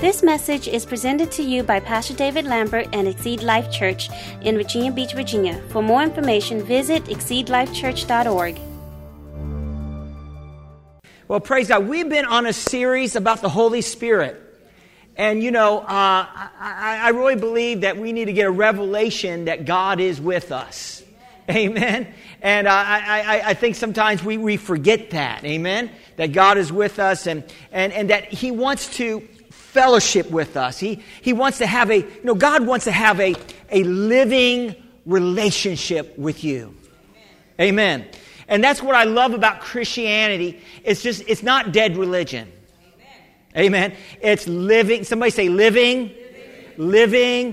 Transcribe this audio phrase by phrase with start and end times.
[0.00, 4.08] This message is presented to you by Pastor David Lambert and Exceed Life Church
[4.42, 5.60] in Virginia Beach, Virginia.
[5.70, 8.60] For more information, visit exceedlifechurch.org.
[11.26, 11.88] Well, praise God.
[11.88, 14.40] We've been on a series about the Holy Spirit.
[15.16, 19.46] And, you know, uh, I, I, really believe that we need to get a revelation
[19.46, 21.02] that God is with us.
[21.50, 22.06] Amen.
[22.40, 25.44] And I, I, I think sometimes we, we forget that.
[25.44, 25.90] Amen.
[26.14, 27.42] That God is with us and,
[27.72, 29.26] and, and that He wants to
[29.72, 30.78] fellowship with us.
[30.78, 33.34] He, he wants to have a, you know, God wants to have a,
[33.70, 36.74] a living relationship with you.
[37.60, 38.00] Amen.
[38.00, 38.08] Amen.
[38.48, 40.60] And that's what I love about Christianity.
[40.84, 42.50] It's just, it's not dead religion.
[43.54, 43.90] Amen.
[43.90, 43.96] Amen.
[44.22, 46.14] It's living, somebody say living,
[46.78, 47.52] living, living,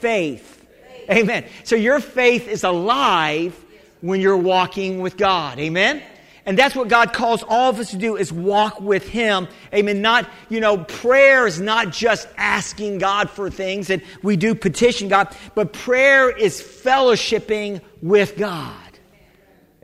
[0.00, 0.66] faith.
[1.06, 1.10] faith.
[1.10, 1.44] Amen.
[1.62, 3.58] So your faith is alive
[4.00, 5.60] when you're walking with God.
[5.60, 6.02] Amen.
[6.46, 9.48] And that's what God calls all of us to do is walk with Him.
[9.72, 10.02] Amen.
[10.02, 15.08] Not, you know, prayer is not just asking God for things and we do petition
[15.08, 18.76] God, but prayer is fellowshipping with God.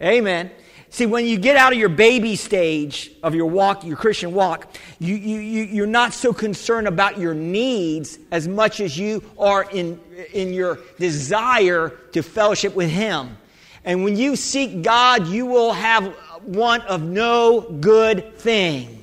[0.02, 0.50] Amen.
[0.92, 4.74] See, when you get out of your baby stage of your walk, your Christian walk,
[4.98, 9.70] you, you, you, you're not so concerned about your needs as much as you are
[9.70, 10.00] in,
[10.32, 13.38] in your desire to fellowship with Him.
[13.84, 16.12] And when you seek God, you will have
[16.44, 18.96] want of no good thing.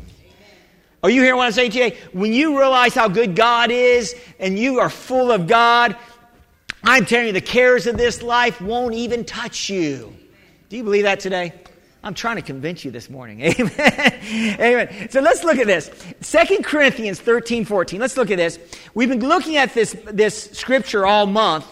[1.04, 1.92] Are you hearing what I'm saying to you?
[2.12, 5.96] When you realize how good God is and you are full of God,
[6.84, 10.14] I'm telling you, the cares of this life won't even touch you.
[10.70, 11.54] Do you believe that today?
[12.04, 13.42] I'm trying to convince you this morning.
[13.60, 14.58] Amen.
[14.60, 15.10] Amen.
[15.10, 15.92] So let's look at this.
[16.22, 18.00] Second Corinthians 13, 14.
[18.00, 18.60] Let's look at this.
[18.94, 21.66] We've been looking at this, this scripture all month.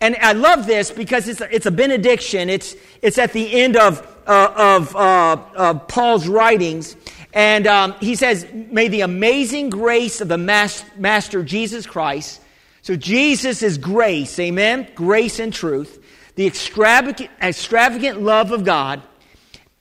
[0.00, 2.48] And I love this because it's a, it's a benediction.
[2.48, 6.96] It's, it's at the end of, uh, of uh, Paul's writings.
[7.32, 12.40] And um, he says, May the amazing grace of the mas- Master Jesus Christ.
[12.82, 14.88] So Jesus is grace, amen?
[14.94, 16.04] Grace and truth.
[16.36, 19.02] The extravagant, extravagant love of God.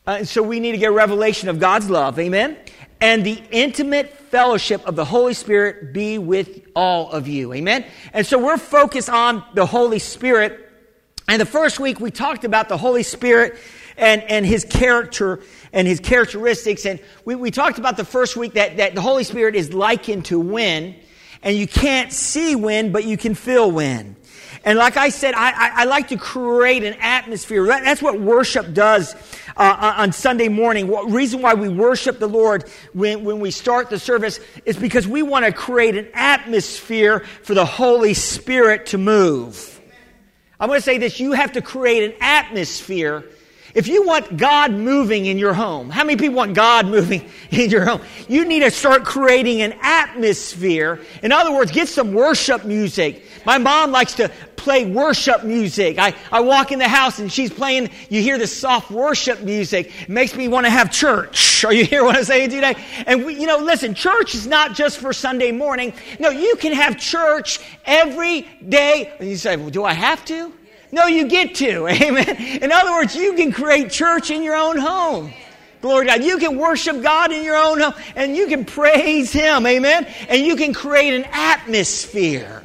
[0.08, 2.58] Uh, so we need to get a revelation of God's love, amen?
[3.00, 7.86] And the intimate fellowship of the Holy Spirit be with all of you, amen?
[8.14, 10.72] And so we're focused on the Holy Spirit.
[11.28, 13.58] And the first week we talked about the Holy Spirit
[13.98, 16.86] and, and his character and his characteristics.
[16.86, 20.26] And we, we talked about the first week that, that the Holy Spirit is likened
[20.26, 20.96] to wind.
[21.42, 24.16] And you can't see wind, but you can feel wind.
[24.66, 27.66] And like I said, I, I, I like to create an atmosphere.
[27.66, 29.14] That, that's what worship does
[29.58, 30.90] uh, on Sunday morning.
[31.12, 35.22] Reason why we worship the Lord when, when we start the service is because we
[35.22, 39.82] want to create an atmosphere for the Holy Spirit to move.
[40.60, 43.26] I'm going to say this you have to create an atmosphere
[43.74, 47.72] if you want God moving in your home, how many people want God moving in
[47.72, 48.02] your home?
[48.28, 51.00] You need to start creating an atmosphere.
[51.24, 53.24] In other words, get some worship music.
[53.46, 55.98] My mom likes to play worship music.
[55.98, 59.92] I, I walk in the house and she's playing, you hear the soft worship music.
[60.04, 61.66] It makes me want to have church.
[61.66, 62.76] Are you hear what I'm saying today?
[63.08, 65.94] And we, you know, listen, church is not just for Sunday morning.
[66.20, 69.14] No, you can have church every day.
[69.20, 70.54] And you say, well, do I have to?
[70.94, 71.88] No, you get to.
[71.90, 72.38] Amen.
[72.62, 75.34] In other words, you can create church in your own home.
[75.82, 76.24] Glory to God.
[76.24, 79.66] You can worship God in your own home and you can praise Him.
[79.66, 80.06] Amen.
[80.30, 82.64] And you can create an atmosphere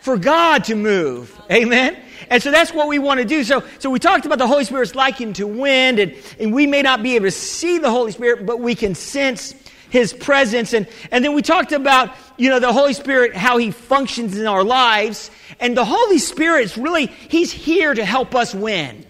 [0.00, 1.40] for God to move.
[1.52, 1.96] Amen.
[2.28, 3.44] And so that's what we want to do.
[3.44, 6.82] So, so we talked about the Holy Spirit's likened to wind, and, and we may
[6.82, 9.54] not be able to see the Holy Spirit, but we can sense
[9.92, 10.72] His presence.
[10.72, 14.46] And, and then we talked about, you know, the Holy Spirit, how He functions in
[14.46, 15.30] our lives.
[15.60, 19.04] And the Holy Spirit is really, He's here to help us win.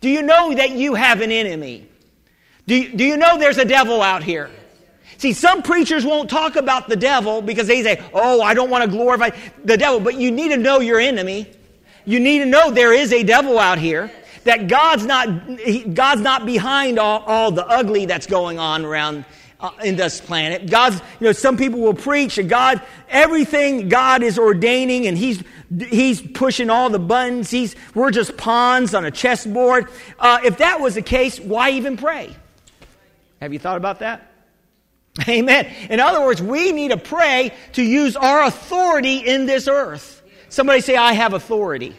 [0.00, 1.88] Do you know that you have an enemy?
[2.68, 4.50] Do you, do you know there's a devil out here?
[5.18, 8.84] See, some preachers won't talk about the devil because they say, oh, I don't want
[8.84, 9.30] to glorify
[9.64, 9.98] the devil.
[9.98, 11.50] But you need to know your enemy.
[12.04, 14.12] You need to know there is a devil out here.
[14.44, 15.26] That God's not,
[15.92, 19.24] God's not behind all, all the ugly that's going on around
[19.60, 20.70] uh, in this planet.
[20.70, 25.42] God's, you know, some people will preach that God, everything God is ordaining and He's,
[25.88, 27.50] He's pushing all the buttons.
[27.50, 29.88] He's, we're just pawns on a chessboard.
[30.18, 32.34] Uh, if that was the case, why even pray?
[33.40, 34.30] Have you thought about that?
[35.28, 35.66] Amen.
[35.88, 40.22] In other words, we need to pray to use our authority in this earth.
[40.48, 41.96] Somebody say, I have authority.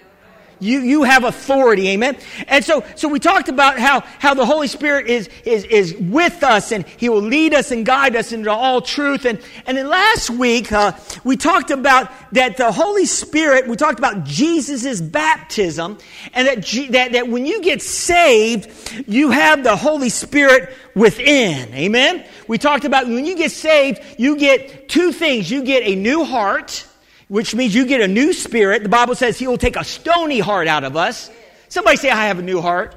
[0.62, 2.18] You, you have authority, amen?
[2.48, 6.44] And so, so we talked about how, how the Holy Spirit is, is, is with
[6.44, 9.26] us and He will lead us and guide us into all truth.
[9.26, 10.94] And, and then last week, uh,
[11.24, 15.98] we talked about that the Holy Spirit, we talked about Jesus' baptism
[16.34, 18.70] and that, G, that, that when you get saved,
[19.08, 22.24] you have the Holy Spirit within, amen?
[22.48, 25.50] We talked about when you get saved, you get two things.
[25.50, 26.86] You get a new heart,
[27.32, 28.84] which means you get a new spirit.
[28.84, 31.32] The Bible says he will take a stony heart out of us.
[31.70, 32.94] Somebody say, I have a new heart.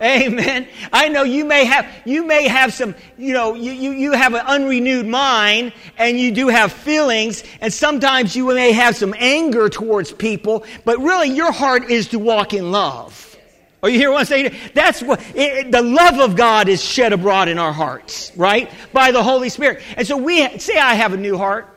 [0.00, 0.68] Amen.
[0.92, 4.34] I know you may have, you may have some, you know, you, you, you have
[4.34, 9.68] an unrenewed mind and you do have feelings and sometimes you may have some anger
[9.68, 13.36] towards people, but really your heart is to walk in love.
[13.82, 14.54] Are you hear what I'm saying?
[14.72, 18.70] That's what, it, the love of God is shed abroad in our hearts, right?
[18.92, 19.82] By the Holy Spirit.
[19.96, 21.71] And so we say, I have a new heart.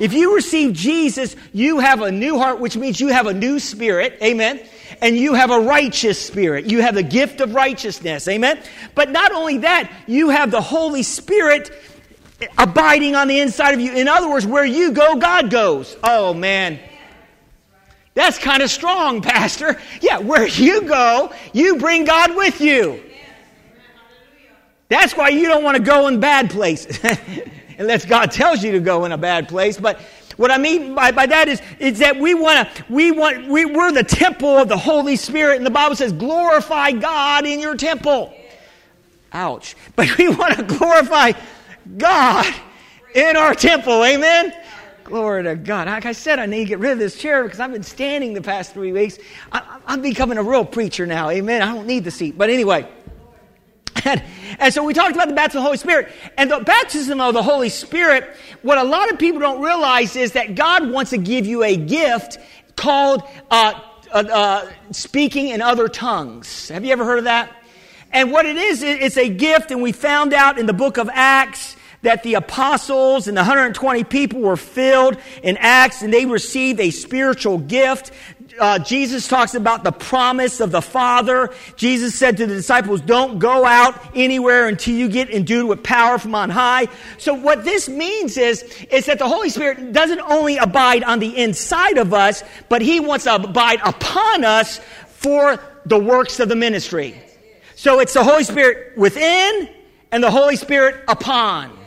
[0.00, 3.58] If you receive Jesus, you have a new heart, which means you have a new
[3.60, 4.18] spirit.
[4.22, 4.60] Amen.
[5.02, 6.64] And you have a righteous spirit.
[6.64, 8.26] You have the gift of righteousness.
[8.26, 8.60] Amen.
[8.94, 11.70] But not only that, you have the Holy Spirit
[12.56, 13.92] abiding on the inside of you.
[13.92, 15.94] In other words, where you go, God goes.
[16.02, 16.80] Oh, man.
[18.14, 19.78] That's kind of strong, Pastor.
[20.00, 23.02] Yeah, where you go, you bring God with you.
[24.88, 26.98] That's why you don't want to go in bad places.
[27.80, 29.78] unless God tells you to go in a bad place.
[29.80, 30.00] But
[30.36, 33.64] what I mean by, by that is, is that we want to, we want, we,
[33.64, 37.74] we're the temple of the Holy Spirit, and the Bible says, glorify God in your
[37.74, 38.32] temple.
[39.32, 39.74] Ouch.
[39.96, 41.32] But we want to glorify
[41.96, 42.54] God
[43.14, 44.04] in our temple.
[44.04, 44.54] Amen?
[45.02, 45.88] Glory to God.
[45.88, 48.34] Like I said, I need to get rid of this chair because I've been standing
[48.34, 49.18] the past three weeks.
[49.50, 51.30] I, I'm becoming a real preacher now.
[51.30, 51.62] Amen.
[51.62, 52.36] I don't need the seat.
[52.36, 52.86] But anyway.
[54.04, 54.22] And,
[54.58, 56.08] and, so we talked about the baptism of the Holy Spirit.
[56.36, 58.24] And the baptism of the Holy Spirit,
[58.62, 61.76] what a lot of people don't realize is that God wants to give you a
[61.76, 62.38] gift
[62.76, 63.80] called uh,
[64.12, 66.68] uh, uh, speaking in other tongues.
[66.68, 67.54] Have you ever heard of that?
[68.12, 71.08] And what it is, it's a gift, and we found out in the book of
[71.12, 76.80] Acts that the apostles and the 120 people were filled in Acts and they received
[76.80, 78.10] a spiritual gift
[78.58, 81.52] uh, Jesus talks about the promise of the Father.
[81.76, 86.18] Jesus said to the disciples, don't go out anywhere until you get endued with power
[86.18, 86.88] from on high.
[87.18, 91.36] So what this means is, is that the Holy Spirit doesn't only abide on the
[91.36, 96.56] inside of us, but He wants to abide upon us for the works of the
[96.56, 97.14] ministry.
[97.76, 99.68] So it's the Holy Spirit within
[100.12, 101.79] and the Holy Spirit upon.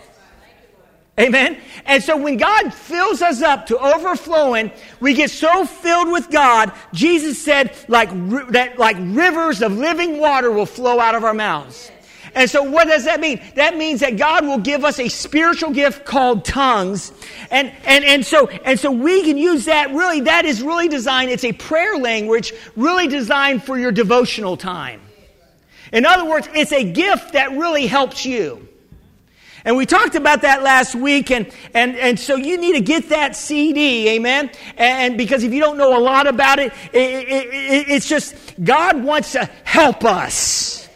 [1.20, 1.60] Amen.
[1.86, 6.72] And so when God fills us up to overflowing, we get so filled with God,
[6.92, 8.10] Jesus said, like,
[8.52, 11.92] that, like rivers of living water will flow out of our mouths.
[12.36, 13.40] And so what does that mean?
[13.56, 17.12] That means that God will give us a spiritual gift called tongues.
[17.52, 21.30] And, and, and so, and so we can use that really, that is really designed,
[21.30, 25.00] it's a prayer language really designed for your devotional time.
[25.92, 28.68] In other words, it's a gift that really helps you.
[29.66, 33.10] And we talked about that last week, and, and, and so you need to get
[33.10, 34.52] that CD, amen?
[34.76, 38.36] And because if you don't know a lot about it, it, it, it it's just
[38.62, 40.90] God wants to help us.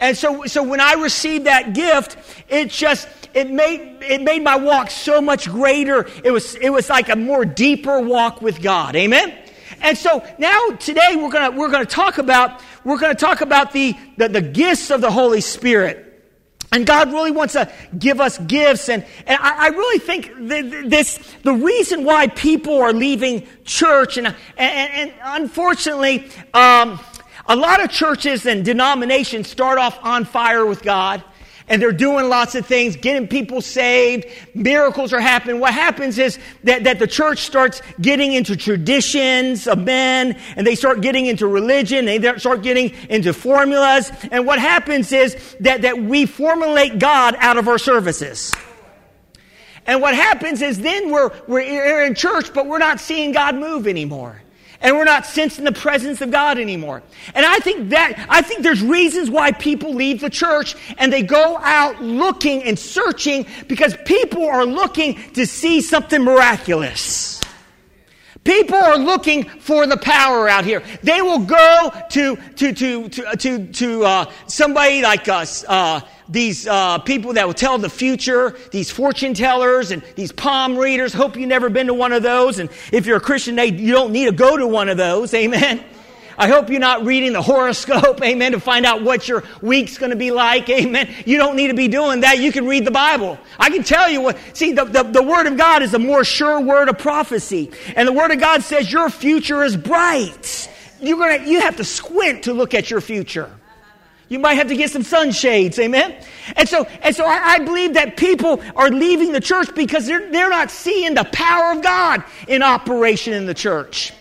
[0.00, 2.16] And so, so when I received that gift,
[2.48, 6.08] it just, it made, it made my walk so much greater.
[6.24, 9.38] It was, it was like a more deeper walk with God, amen?
[9.80, 13.94] And so now today we're gonna, we're gonna talk about, we're gonna talk about the,
[14.16, 16.13] the, the gifts of the Holy Spirit.
[16.74, 18.88] And God really wants to give us gifts.
[18.88, 20.32] And, and I, I really think
[20.90, 26.98] this, the reason why people are leaving church, and, and, and unfortunately, um,
[27.46, 31.22] a lot of churches and denominations start off on fire with God
[31.68, 35.60] and they're doing lots of things, getting people saved, miracles are happening.
[35.60, 40.74] What happens is that, that the church starts getting into traditions of men, and they
[40.74, 45.98] start getting into religion, they start getting into formulas, and what happens is that, that
[45.98, 48.52] we formulate God out of our services.
[49.86, 53.86] And what happens is then we're, we're in church, but we're not seeing God move
[53.86, 54.43] anymore
[54.84, 57.02] and we're not sensing the presence of God anymore.
[57.34, 61.22] And I think that, I think there's reasons why people leave the church and they
[61.22, 67.40] go out looking and searching because people are looking to see something miraculous.
[68.44, 70.82] People are looking for the power out here.
[71.02, 76.66] They will go to to to to to, to uh, somebody like us, uh, these
[76.66, 81.14] uh, people that will tell the future, these fortune tellers and these palm readers.
[81.14, 82.58] Hope you've never been to one of those.
[82.58, 85.32] And if you're a Christian, they, you don't need to go to one of those.
[85.32, 85.82] Amen.
[86.36, 90.10] I hope you're not reading the horoscope, amen, to find out what your week's going
[90.10, 91.12] to be like, amen.
[91.24, 92.38] You don't need to be doing that.
[92.38, 93.38] You can read the Bible.
[93.58, 96.24] I can tell you what, see, the, the, the Word of God is a more
[96.24, 97.70] sure word of prophecy.
[97.96, 100.70] And the Word of God says your future is bright.
[101.00, 103.50] You're gonna, you have to squint to look at your future.
[104.28, 106.16] You might have to get some sunshades, amen?
[106.56, 110.30] And so, and so I, I, believe that people are leaving the church because they're,
[110.30, 114.12] they're not seeing the power of God in operation in the church.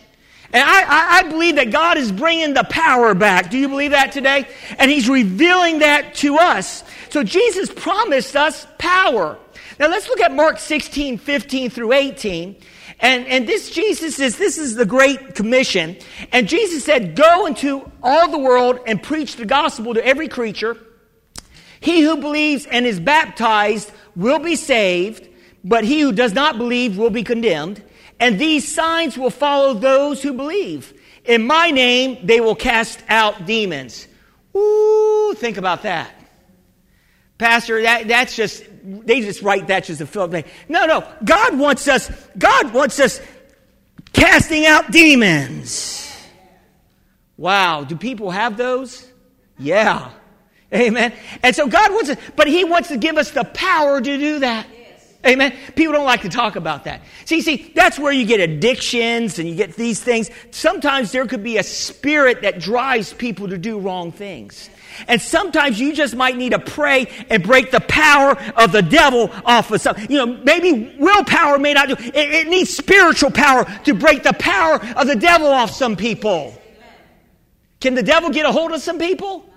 [0.53, 3.49] And I, I, I believe that God is bringing the power back.
[3.49, 4.47] Do you believe that today?
[4.77, 6.83] And He's revealing that to us.
[7.09, 9.39] So Jesus promised us power.
[9.79, 12.55] Now let's look at Mark 16, 15 through 18.
[12.99, 15.97] And, and this Jesus is, this is the Great Commission.
[16.31, 20.77] And Jesus said, Go into all the world and preach the gospel to every creature.
[21.79, 25.27] He who believes and is baptized will be saved,
[25.63, 27.83] but he who does not believe will be condemned.
[28.19, 30.93] And these signs will follow those who believe.
[31.25, 34.07] In my name, they will cast out demons.
[34.55, 36.13] Ooh, think about that.
[37.37, 41.07] Pastor, that, that's just, they just write that just a fill No, no.
[41.23, 43.19] God wants us, God wants us
[44.13, 46.09] casting out demons.
[47.35, 47.83] Wow.
[47.83, 49.07] Do people have those?
[49.57, 50.11] Yeah.
[50.73, 51.13] Amen.
[51.41, 54.39] And so God wants us, but He wants to give us the power to do
[54.39, 54.67] that.
[55.25, 55.53] Amen.
[55.75, 57.01] People don't like to talk about that.
[57.23, 60.29] See, see, that's where you get addictions and you get these things.
[60.51, 64.69] Sometimes there could be a spirit that drives people to do wrong things.
[65.07, 69.31] And sometimes you just might need to pray and break the power of the devil
[69.45, 69.95] off of some.
[70.09, 71.95] You know, maybe willpower may not do.
[71.97, 76.53] It, it needs spiritual power to break the power of the devil off some people.
[77.79, 79.49] Can the devil get a hold of some people?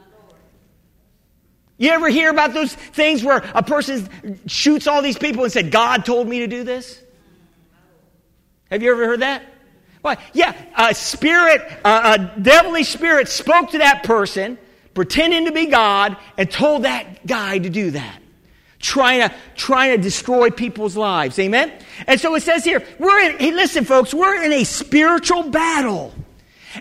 [1.78, 4.08] You ever hear about those things where a person
[4.46, 7.00] shoots all these people and said, God told me to do this?
[8.70, 9.42] Have you ever heard that?
[10.00, 10.16] Why?
[10.32, 14.56] Yeah, a spirit, a, a devilish spirit spoke to that person,
[14.94, 18.22] pretending to be God, and told that guy to do that.
[18.78, 21.38] Trying to, trying to destroy people's lives.
[21.38, 21.72] Amen?
[22.06, 26.14] And so it says here, we're in, hey, listen folks, we're in a spiritual battle.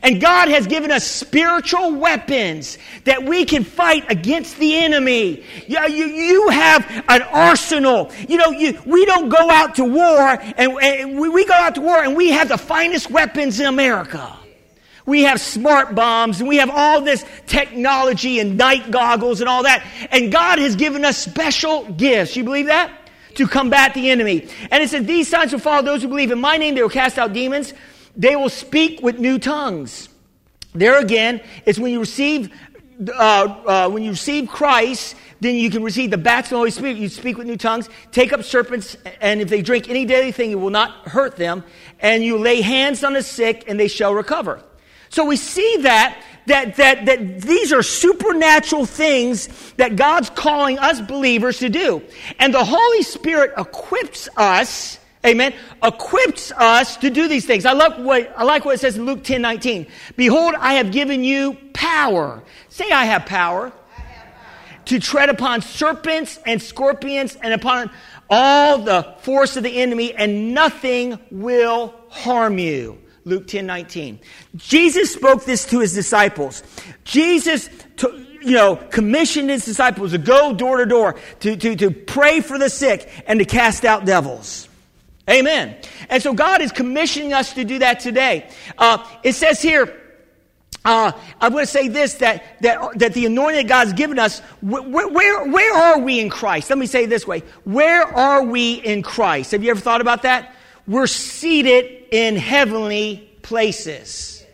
[0.03, 5.43] And God has given us spiritual weapons that we can fight against the enemy.
[5.67, 8.11] You, you, you have an arsenal.
[8.27, 11.75] You know, you, we don't go out to war and, and we, we go out
[11.75, 14.37] to war and we have the finest weapons in America.
[15.05, 19.63] We have smart bombs and we have all this technology and night goggles and all
[19.63, 19.85] that.
[20.11, 22.35] And God has given us special gifts.
[22.35, 22.91] You believe that?
[23.35, 24.47] To combat the enemy.
[24.71, 26.73] And it said, These signs will follow those who believe in my name.
[26.73, 27.73] They will cast out demons.
[28.15, 30.09] They will speak with new tongues.
[30.73, 32.51] There again, it's when you receive
[33.07, 36.71] uh, uh, when you receive Christ, then you can receive the baptism of the Holy
[36.71, 36.97] Spirit.
[36.97, 40.51] You speak with new tongues, take up serpents, and if they drink any deadly thing,
[40.51, 41.63] it will not hurt them.
[41.99, 44.63] And you lay hands on the sick, and they shall recover.
[45.09, 51.01] So we see that that that that these are supernatural things that God's calling us
[51.01, 52.01] believers to do,
[52.39, 55.53] and the Holy Spirit equips us amen,
[55.83, 57.65] equips us to do these things.
[57.65, 59.87] I like what, I like what it says in Luke 10 19.
[60.15, 62.43] Behold, I have given you power.
[62.69, 63.71] Say, I have power.
[63.97, 64.85] I have power.
[64.85, 67.89] To tread upon serpents and scorpions and upon
[68.29, 72.99] all the force of the enemy, and nothing will harm you.
[73.25, 74.19] Luke 10 19.
[74.55, 76.63] Jesus spoke this to his disciples.
[77.03, 81.91] Jesus, to, you know, commissioned his disciples to go door to door, to, to, to
[81.91, 84.69] pray for the sick, and to cast out devils.
[85.29, 85.75] Amen.
[86.09, 88.47] And so God is commissioning us to do that today.
[88.77, 90.01] Uh, it says here,
[90.85, 95.07] uh, I want to say this that, that, that the anointing God's given us, where,
[95.07, 96.69] where, where are we in Christ?
[96.69, 99.51] Let me say it this way Where are we in Christ?
[99.51, 100.53] Have you ever thought about that?
[100.87, 104.45] We're seated in heavenly places.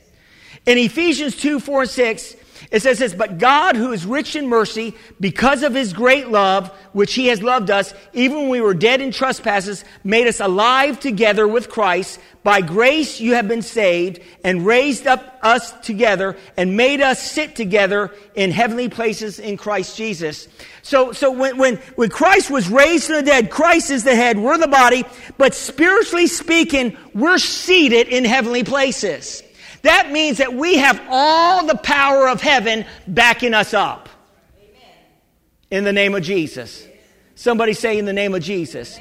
[0.65, 2.35] In Ephesians 2 4 and 6,
[2.71, 6.69] it says this, but God, who is rich in mercy, because of his great love,
[6.93, 10.97] which he has loved us, even when we were dead in trespasses, made us alive
[10.97, 12.17] together with Christ.
[12.43, 17.57] By grace you have been saved, and raised up us together, and made us sit
[17.57, 20.47] together in heavenly places in Christ Jesus.
[20.81, 24.39] So, so when, when, when Christ was raised from the dead, Christ is the head,
[24.39, 25.03] we're the body,
[25.37, 29.43] but spiritually speaking, we're seated in heavenly places.
[29.83, 34.09] That means that we have all the power of heaven backing us up.
[34.57, 34.95] Amen.
[35.71, 36.87] In the name of Jesus.
[37.35, 38.99] Somebody say in the name of Jesus.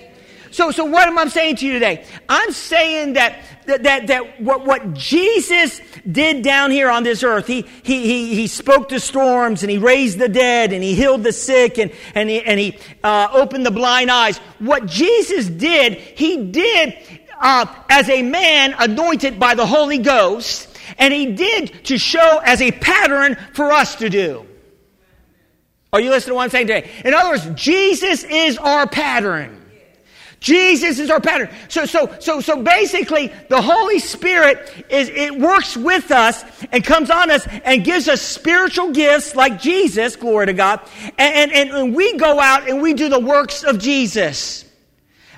[0.52, 2.04] So, so what am I saying to you today?
[2.28, 7.46] I'm saying that, that, that, that what, what Jesus did down here on this earth,
[7.46, 11.22] he, he, he, he spoke to storms and he raised the dead and he healed
[11.22, 14.38] the sick and, and he, and he uh, opened the blind eyes.
[14.58, 16.96] What Jesus did, he did
[17.40, 22.61] uh, as a man anointed by the Holy Ghost And he did to show as
[22.61, 24.47] a pattern for us to do.
[25.92, 26.90] Are you listening to what I'm saying today?
[27.04, 29.56] In other words, Jesus is our pattern.
[30.40, 31.50] Jesus is our pattern.
[31.68, 36.42] So, so, so, so basically, the Holy Spirit is, it works with us
[36.73, 40.80] and comes on us and gives us spiritual gifts like Jesus, glory to God.
[41.18, 44.64] And, and, and we go out and we do the works of Jesus.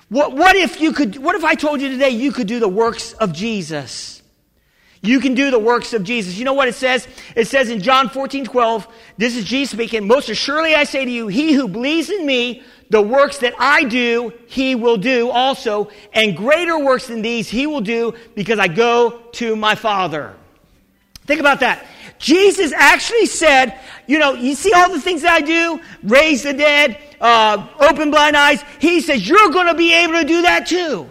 [0.09, 2.69] What, what if you could, what if I told you today you could do the
[2.69, 4.22] works of Jesus?
[5.05, 6.39] You can do the works of Jesus.
[6.39, 7.09] You know what it says?
[7.35, 8.87] It says in John 14, 12,
[9.19, 12.63] this is Jesus speaking, most assuredly I say to you, he who believes in me,
[12.89, 17.67] the works that I do, he will do also, and greater works than these he
[17.67, 20.37] will do because I go to my Father.
[21.27, 21.85] Think about that.
[22.19, 26.53] Jesus actually said, you know, you see all the things that I do, raise the
[26.53, 28.63] dead, uh, open blind eyes.
[28.79, 31.11] He says, you're going to be able to do that too.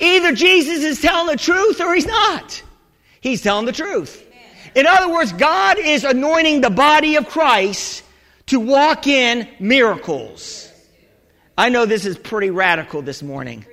[0.00, 2.62] Either Jesus is telling the truth or he's not.
[3.22, 4.22] He's telling the truth.
[4.74, 8.02] In other words, God is anointing the body of Christ
[8.46, 10.70] to walk in miracles.
[11.56, 13.64] I know this is pretty radical this morning.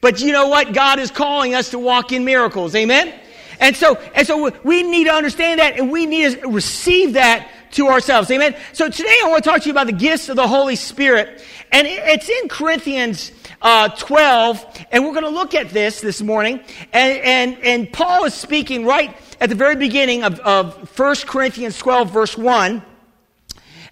[0.00, 0.72] But you know what?
[0.72, 2.74] God is calling us to walk in miracles.
[2.74, 3.12] Amen?
[3.58, 7.48] And so, and so we need to understand that and we need to receive that
[7.74, 8.30] to ourselves.
[8.30, 8.56] Amen?
[8.72, 11.42] So today I want to talk to you about the gifts of the Holy Spirit.
[11.70, 16.60] And it's in Corinthians uh, 12, and we're going to look at this this morning.
[16.92, 21.78] And, and, and Paul is speaking right at the very beginning of, of 1 Corinthians
[21.78, 22.82] 12, verse 1.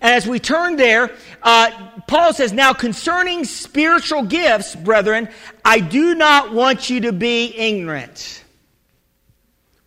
[0.02, 1.10] And as we turn there,
[1.42, 1.70] uh,
[2.06, 5.28] Paul says, Now concerning spiritual gifts, brethren,
[5.64, 8.44] I do not want you to be ignorant.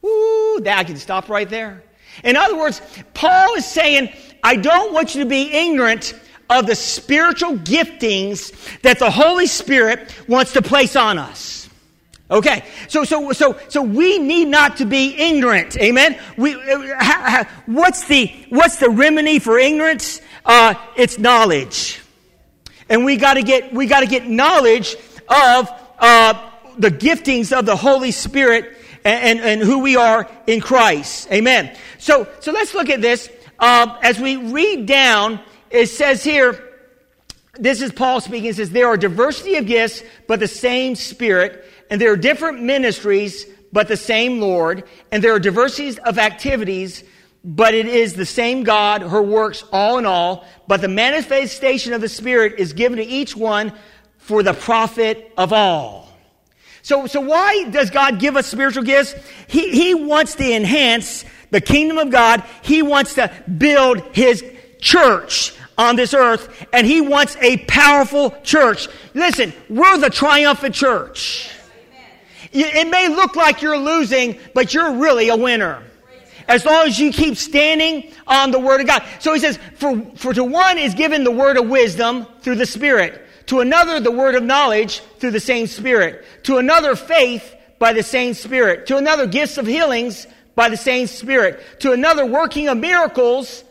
[0.02, 1.84] Woo, that I can stop right there.
[2.24, 2.82] In other words,
[3.14, 6.14] Paul is saying, I don't want you to be ignorant
[6.50, 11.70] of the spiritual giftings that the Holy Spirit wants to place on us.
[12.30, 15.78] Okay, so so so so we need not to be ignorant.
[15.78, 16.20] Amen.
[16.38, 20.22] We uh, what's the what's the remedy for ignorance?
[20.44, 22.02] Uh, it's knowledge,
[22.90, 24.96] and we got to get we got to get knowledge
[25.30, 25.70] of
[26.00, 28.75] uh, the giftings of the Holy Spirit
[29.06, 31.32] and, and, and, who we are in Christ.
[31.32, 31.76] Amen.
[32.00, 35.40] So so let's look at this uh, as we read down.
[35.70, 36.62] It says here.
[37.58, 38.50] This is Paul speaking.
[38.50, 42.62] It says, There are diversity of gifts, but the same Spirit and there are different
[42.62, 47.04] ministries, but the same Lord, and there are diversities of activities,
[47.44, 52.02] but it is the same God who works all in all, but the manifestation of
[52.02, 53.74] the Spirit is given to each one
[54.18, 56.05] for the profit of all.
[56.86, 59.16] So, so why does God give us spiritual gifts?
[59.48, 62.44] He, he wants to enhance the kingdom of God.
[62.62, 64.46] He wants to build his
[64.80, 68.88] church on this earth, and he wants a powerful church.
[69.16, 71.50] Listen, we're the triumphant church.
[72.52, 75.82] It may look like you're losing, but you're really a winner.
[76.48, 79.04] As long as you keep standing on the Word of God.
[79.18, 82.68] So he says, for, for to one is given the word of wisdom through the
[82.68, 83.25] Spirit.
[83.48, 86.26] To another, the word of knowledge through the same Spirit.
[86.44, 88.88] To another, faith by the same Spirit.
[88.88, 91.62] To another, gifts of healings by the same Spirit.
[91.82, 93.64] To another, working of miracles.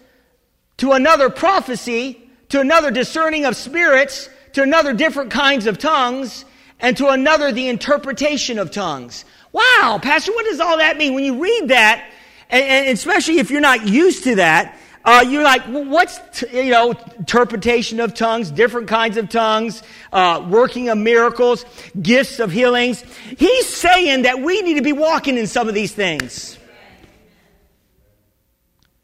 [0.78, 2.28] To another, prophecy.
[2.50, 4.28] To another, discerning of spirits.
[4.52, 6.44] To another, different kinds of tongues
[6.80, 9.24] and to another the interpretation of tongues.
[9.52, 11.14] Wow, Pastor, what does all that mean?
[11.14, 12.10] When you read that,
[12.50, 16.70] and, especially if you're not used to that, uh, you're like, well, what's, t- you
[16.70, 21.64] know, interpretation of tongues, different kinds of tongues, uh, working of miracles,
[22.00, 23.04] gifts of healings.
[23.36, 26.58] He's saying that we need to be walking in some of these things.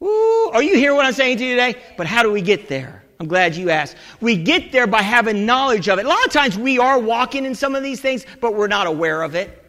[0.03, 1.79] Ooh, are you hearing what I'm saying to you today?
[1.97, 3.03] But how do we get there?
[3.19, 3.95] I'm glad you asked.
[4.19, 6.05] We get there by having knowledge of it.
[6.05, 8.87] A lot of times we are walking in some of these things, but we're not
[8.87, 9.60] aware of it.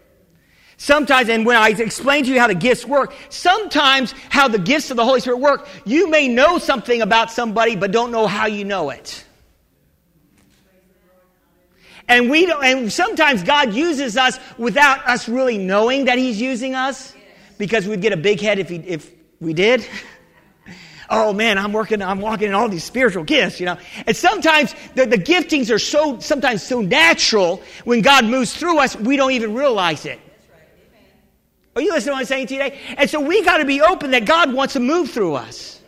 [0.83, 4.91] Sometimes, and when I explain to you how the gifts work, sometimes how the gifts
[4.91, 8.47] of the Holy Spirit work, you may know something about somebody, but don't know how
[8.47, 9.25] you know it.
[12.09, 16.75] And we don't, and sometimes God uses us without us really knowing that He's using
[16.75, 17.15] us,
[17.59, 19.87] because we'd get a big head if, he, if we did.
[21.11, 23.79] oh man, I'm working, I'm walking in all these spiritual gifts, you know.
[24.05, 28.97] And sometimes the, the giftings are so, sometimes so natural when God moves through us,
[28.97, 30.19] we don't even realize it.
[31.75, 32.79] Are you listening to what I'm saying today?
[32.97, 35.81] And so we got to be open that God wants to move through us.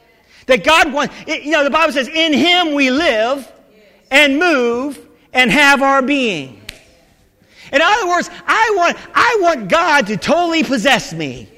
[0.47, 3.51] That God wants, you know, the Bible says, in Him we live
[4.11, 4.99] and move
[5.33, 6.61] and have our being.
[7.73, 11.49] In other words, I want, I want God to totally possess me.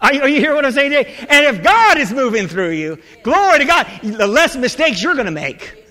[0.00, 1.14] Are you, are you hearing what I'm saying today?
[1.28, 5.26] And if God is moving through you, glory to God, the less mistakes you're going
[5.26, 5.84] to make.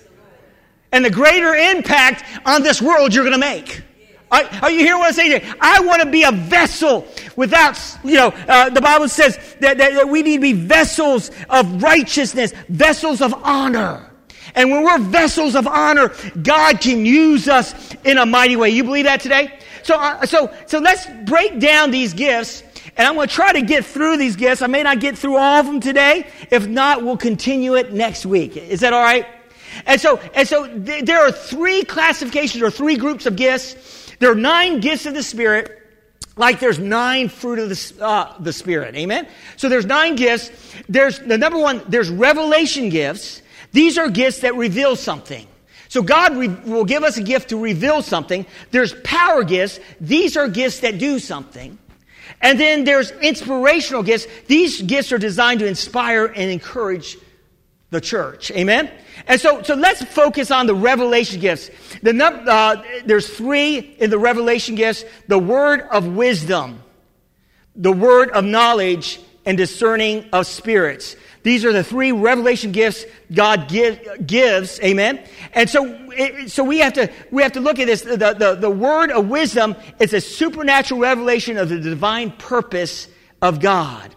[0.92, 3.82] And the greater impact on this world you're going to make.
[4.30, 5.42] Are, are, you hearing what I'm saying?
[5.60, 9.94] I want to be a vessel without, you know, uh, the Bible says that, that,
[9.94, 14.10] that we need to be vessels of righteousness, vessels of honor.
[14.54, 16.12] And when we're vessels of honor,
[16.42, 18.70] God can use us in a mighty way.
[18.70, 19.58] You believe that today?
[19.82, 22.62] So, uh, so, so let's break down these gifts.
[22.96, 24.60] And I'm going to try to get through these gifts.
[24.60, 26.26] I may not get through all of them today.
[26.50, 28.56] If not, we'll continue it next week.
[28.56, 29.26] Is that all right?
[29.86, 33.76] And so, and so th- there are three classifications or three groups of gifts.
[34.18, 35.78] There are nine gifts of the Spirit
[36.38, 38.94] like there's nine fruit of the, uh, the Spirit.
[38.94, 39.26] Amen?
[39.56, 40.50] So there's nine gifts.
[40.88, 43.42] There's the number one, there's revelation gifts.
[43.72, 45.46] These are gifts that reveal something.
[45.88, 48.46] So God re- will give us a gift to reveal something.
[48.70, 49.80] There's power gifts.
[50.00, 51.78] These are gifts that do something.
[52.40, 54.26] And then there's inspirational gifts.
[54.46, 57.18] These gifts are designed to inspire and encourage
[57.90, 58.50] the church.
[58.50, 58.90] Amen?
[59.26, 61.70] And so, so let's focus on the revelation gifts.
[62.02, 65.04] The num- uh, there's three in the revelation gifts.
[65.26, 66.82] The word of wisdom,
[67.74, 71.16] the word of knowledge, and discerning of spirits.
[71.42, 74.78] These are the three revelation gifts God give, gives.
[74.80, 75.24] Amen.
[75.54, 76.10] And so,
[76.46, 78.02] so we have to we have to look at this.
[78.02, 83.08] The, the, the word of wisdom is a supernatural revelation of the divine purpose
[83.40, 84.14] of God.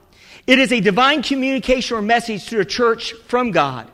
[0.47, 3.89] It is a divine communication or message to the church from God.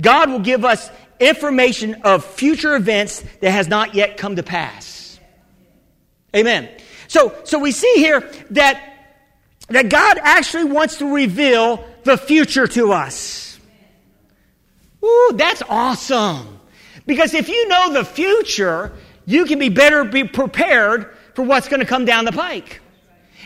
[0.00, 5.18] God will give us information of future events that has not yet come to pass.
[6.34, 6.68] Amen.
[7.06, 8.90] So, so we see here that
[9.68, 13.58] that God actually wants to reveal the future to us.
[15.02, 16.60] Ooh, that's awesome.
[17.06, 18.92] Because if you know the future,
[19.26, 22.80] you can be better be prepared for what's going to come down the pike.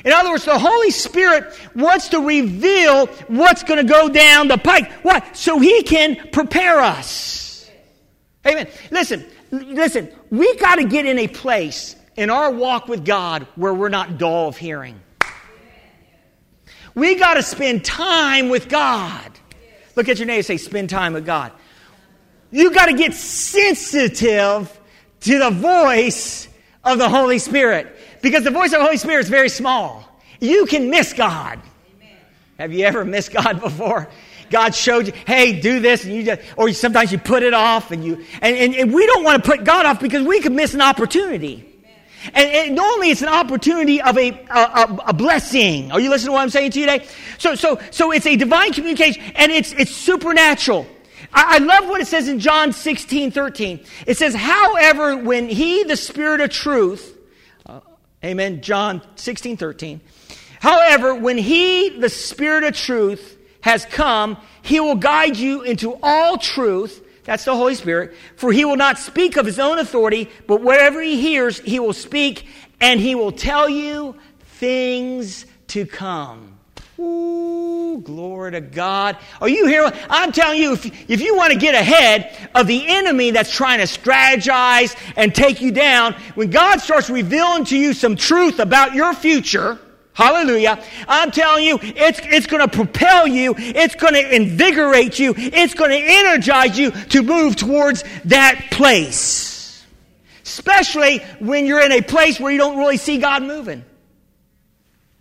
[0.04, 4.58] In other words, the Holy Spirit wants to reveal what's going to go down the
[4.58, 4.90] pike.
[5.02, 5.22] Why?
[5.32, 7.70] So He can prepare us.
[8.46, 8.68] Amen.
[8.90, 13.74] Listen, listen, we got to get in a place in our walk with God where
[13.74, 15.00] we're not dull of hearing.
[16.94, 19.30] We got to spend time with God.
[19.94, 21.52] Look at your neighbor say, spend time with God.
[22.50, 24.80] You got to get sensitive
[25.20, 26.48] to the voice
[26.84, 27.97] of the Holy Spirit
[28.28, 30.04] because the voice of the Holy Spirit is very small.
[30.40, 31.60] You can miss God.
[31.96, 32.16] Amen.
[32.58, 34.08] Have you ever missed God before?
[34.50, 37.90] God showed you, hey, do this, and you just, or sometimes you put it off,
[37.90, 40.52] and you, and, and, and we don't want to put God off because we could
[40.52, 41.64] miss an opportunity.
[42.34, 45.92] And, and, normally it's an opportunity of a, a, a, blessing.
[45.92, 47.06] Are you listening to what I'm saying to you today?
[47.38, 50.86] So, so, so it's a divine communication and it's, it's supernatural.
[51.32, 53.84] I, I love what it says in John 16, 13.
[54.04, 57.17] It says, however, when he, the spirit of truth,
[58.24, 60.00] amen, John 16, 13.
[60.60, 66.38] However, when he, the spirit of truth, has come, he will guide you into all
[66.38, 68.14] truth that's the Holy Spirit.
[68.36, 71.92] For he will not speak of his own authority, but wherever he hears, he will
[71.92, 72.46] speak,
[72.80, 76.47] and he will tell you things to come.
[77.00, 79.18] Ooh, glory to God.
[79.40, 79.92] Are you here?
[80.10, 83.78] I'm telling you, if, if you want to get ahead of the enemy that's trying
[83.78, 88.94] to strategize and take you down, when God starts revealing to you some truth about
[88.94, 89.78] your future,
[90.18, 90.82] Hallelujah.
[91.06, 93.54] I'm telling you, it's, it's going to propel you.
[93.56, 95.32] It's going to invigorate you.
[95.36, 99.86] It's going to energize you to move towards that place.
[100.42, 103.84] Especially when you're in a place where you don't really see God moving.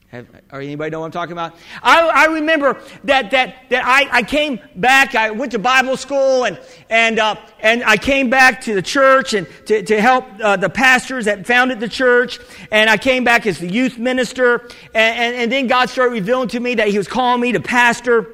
[0.09, 1.53] Have, or anybody know what I'm talking about?
[1.83, 6.45] I, I remember that, that, that I, I came back, I went to Bible school,
[6.45, 6.57] and,
[6.89, 10.69] and, uh, and I came back to the church and to, to help uh, the
[10.69, 12.39] pastors that founded the church.
[12.71, 14.69] And I came back as the youth minister.
[14.95, 17.59] And, and, and then God started revealing to me that He was calling me to
[17.59, 18.33] pastor.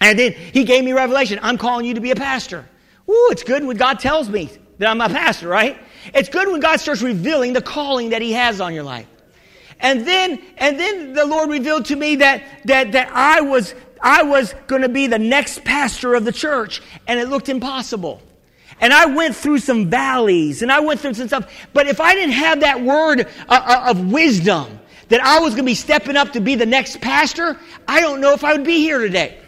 [0.00, 2.68] And then He gave me revelation I'm calling you to be a pastor.
[3.08, 5.80] Ooh, it's good when God tells me that I'm a pastor, right?
[6.12, 9.06] It's good when God starts revealing the calling that He has on your life.
[9.80, 14.22] And then, and then the Lord revealed to me that, that, that I was, I
[14.22, 18.22] was going to be the next pastor of the church, and it looked impossible.
[18.80, 21.50] And I went through some valleys, and I went through some stuff.
[21.72, 25.64] But if I didn't have that word uh, uh, of wisdom, that I was going
[25.64, 28.64] to be stepping up to be the next pastor, I don't know if I would
[28.64, 29.38] be here today.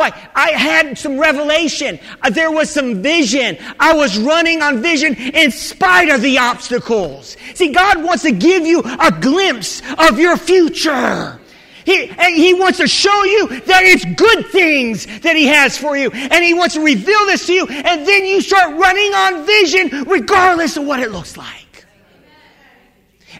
[0.00, 0.30] Why?
[0.34, 2.00] I had some revelation.
[2.22, 3.58] Uh, there was some vision.
[3.78, 7.36] I was running on vision in spite of the obstacles.
[7.52, 11.38] See, God wants to give you a glimpse of your future.
[11.84, 16.10] He, he wants to show you that it's good things that He has for you.
[16.10, 17.66] And He wants to reveal this to you.
[17.66, 21.84] And then you start running on vision regardless of what it looks like.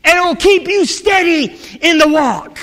[0.05, 2.59] And it will keep you steady in the walk.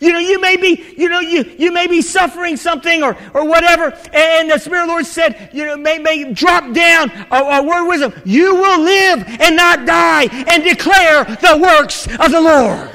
[0.00, 3.46] You know, you may be, you know, you, you may be suffering something or, or
[3.46, 7.36] whatever, and the Spirit of the Lord said, you know, may, may drop down a,
[7.36, 8.22] a word of wisdom.
[8.24, 12.90] You will live and not die and declare the works of the Lord.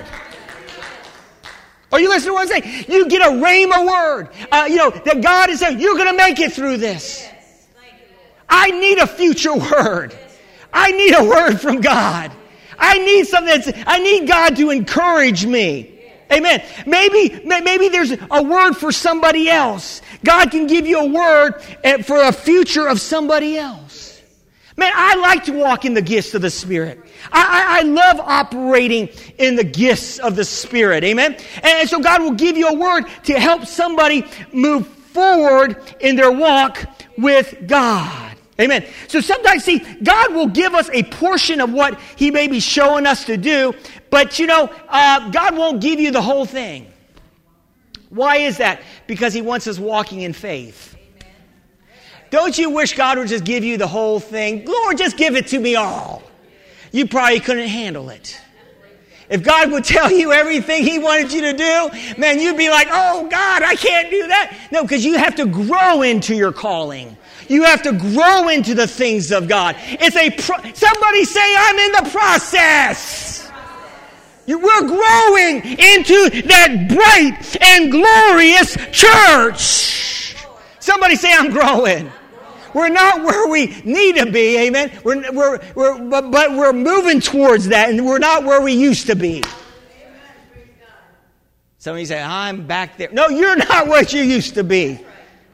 [1.91, 2.85] Are you listening to what I'm saying?
[2.87, 6.17] You get a rhema word, uh, you know, that God is saying, you're going to
[6.17, 7.27] make it through this.
[8.47, 10.15] I need a future word.
[10.71, 12.31] I need a word from God.
[12.77, 15.90] I need something that's, I need God to encourage me.
[16.31, 16.63] Amen.
[16.85, 20.01] Maybe, maybe there's a word for somebody else.
[20.23, 24.21] God can give you a word eh, for a future of somebody else.
[24.77, 26.99] Man, I like to walk in the gifts of the Spirit.
[27.31, 31.03] I, I, I love operating in the gifts of the Spirit.
[31.03, 31.37] Amen.
[31.61, 36.31] And so God will give you a word to help somebody move forward in their
[36.31, 36.83] walk
[37.17, 38.37] with God.
[38.59, 38.85] Amen.
[39.07, 43.05] So sometimes, see, God will give us a portion of what He may be showing
[43.05, 43.73] us to do,
[44.11, 46.91] but you know, uh, God won't give you the whole thing.
[48.09, 48.81] Why is that?
[49.07, 50.95] Because He wants us walking in faith.
[52.29, 54.65] Don't you wish God would just give you the whole thing?
[54.65, 56.21] Lord, just give it to me all.
[56.91, 58.39] You probably couldn't handle it.
[59.29, 62.89] If God would tell you everything He wanted you to do, man, you'd be like,
[62.91, 64.57] oh, God, I can't do that.
[64.71, 67.15] No, because you have to grow into your calling.
[67.47, 69.75] You have to grow into the things of God.
[69.79, 73.30] It's a, pro- somebody say, I'm in the process.
[74.47, 80.35] We're growing into that bright and glorious church.
[80.79, 82.11] Somebody say, I'm growing.
[82.73, 84.99] We're not where we need to be, amen.
[85.03, 89.07] We're, we're, we're, but, but we're moving towards that, and we're not where we used
[89.07, 89.43] to be.
[91.77, 93.09] Somebody say, I'm back there.
[93.11, 94.99] No, you're not what you used to be.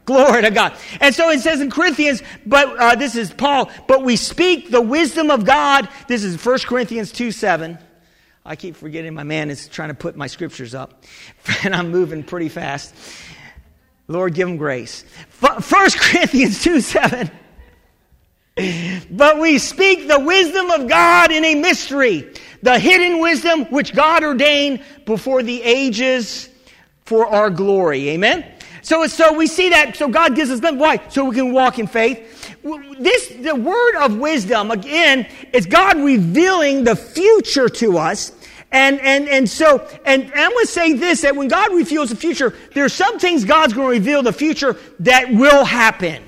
[0.05, 0.73] Glory to God.
[1.01, 4.81] And so it says in Corinthians, but uh, this is Paul, but we speak the
[4.81, 5.89] wisdom of God.
[6.07, 7.77] This is 1 Corinthians 2 7.
[8.47, 11.03] I keep forgetting my man is trying to put my scriptures up,
[11.63, 12.95] and I'm moving pretty fast.
[14.07, 15.03] Lord, give him grace.
[15.41, 17.29] 1 Corinthians 2 7.
[19.11, 22.33] But we speak the wisdom of God in a mystery,
[22.63, 26.49] the hidden wisdom which God ordained before the ages
[27.03, 28.09] for our glory.
[28.09, 28.45] Amen?
[28.81, 30.79] So, so we see that, so God gives us them.
[30.79, 31.05] Why?
[31.09, 32.55] So we can walk in faith.
[32.97, 38.31] This, the word of wisdom, again, is God revealing the future to us.
[38.71, 42.15] And, and, and so, and, I'm going to say this, that when God reveals the
[42.15, 46.23] future, there are some things God's going to reveal the future that will happen.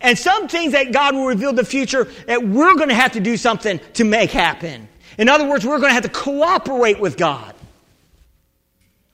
[0.00, 3.20] And some things that God will reveal the future that we're going to have to
[3.20, 4.88] do something to make happen.
[5.18, 7.54] In other words, we're going to have to cooperate with God.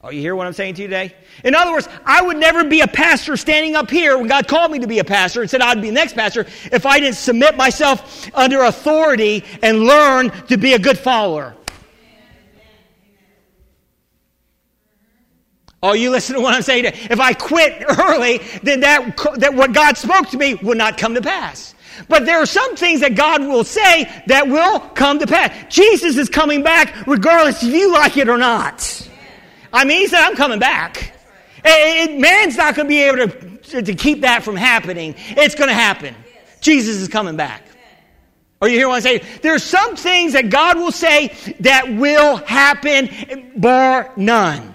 [0.02, 1.14] Oh, you hear what I'm saying to you today?
[1.44, 4.72] In other words, I would never be a pastor standing up here when God called
[4.72, 7.16] me to be a pastor and said I'd be the next pastor if I didn't
[7.16, 11.54] submit myself under authority and learn to be a good follower.
[15.82, 16.84] Oh, you listen to what I'm saying?
[16.84, 21.14] If I quit early, then that, that what God spoke to me would not come
[21.14, 21.74] to pass.
[22.08, 25.72] But there are some things that God will say that will come to pass.
[25.72, 29.08] Jesus is coming back regardless if you like it or not.
[29.72, 31.14] I mean, he said, I'm coming back.
[31.64, 33.28] Man's not going to be able
[33.60, 35.14] to, to keep that from happening.
[35.30, 36.14] It's going to happen.
[36.60, 37.64] Jesus is coming back.
[38.62, 39.22] Are you hear what I'm saying?
[39.40, 44.74] There are some things that God will say that will happen, bar none.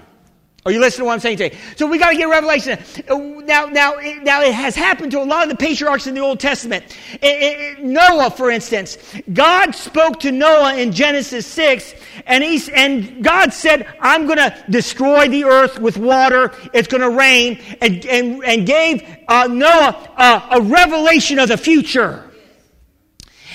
[0.65, 1.55] Are you listening to what I'm saying today?
[1.75, 2.79] So we got to get revelation.
[3.07, 6.39] Now, now, now it has happened to a lot of the patriarchs in the Old
[6.39, 6.83] Testament.
[7.13, 8.97] It, it, Noah, for instance,
[9.31, 11.93] God spoke to Noah in Genesis 6,
[12.25, 16.51] and, he, and God said, I'm going to destroy the earth with water.
[16.73, 21.57] It's going to rain, and, and, and gave uh, Noah uh, a revelation of the
[21.57, 22.27] future.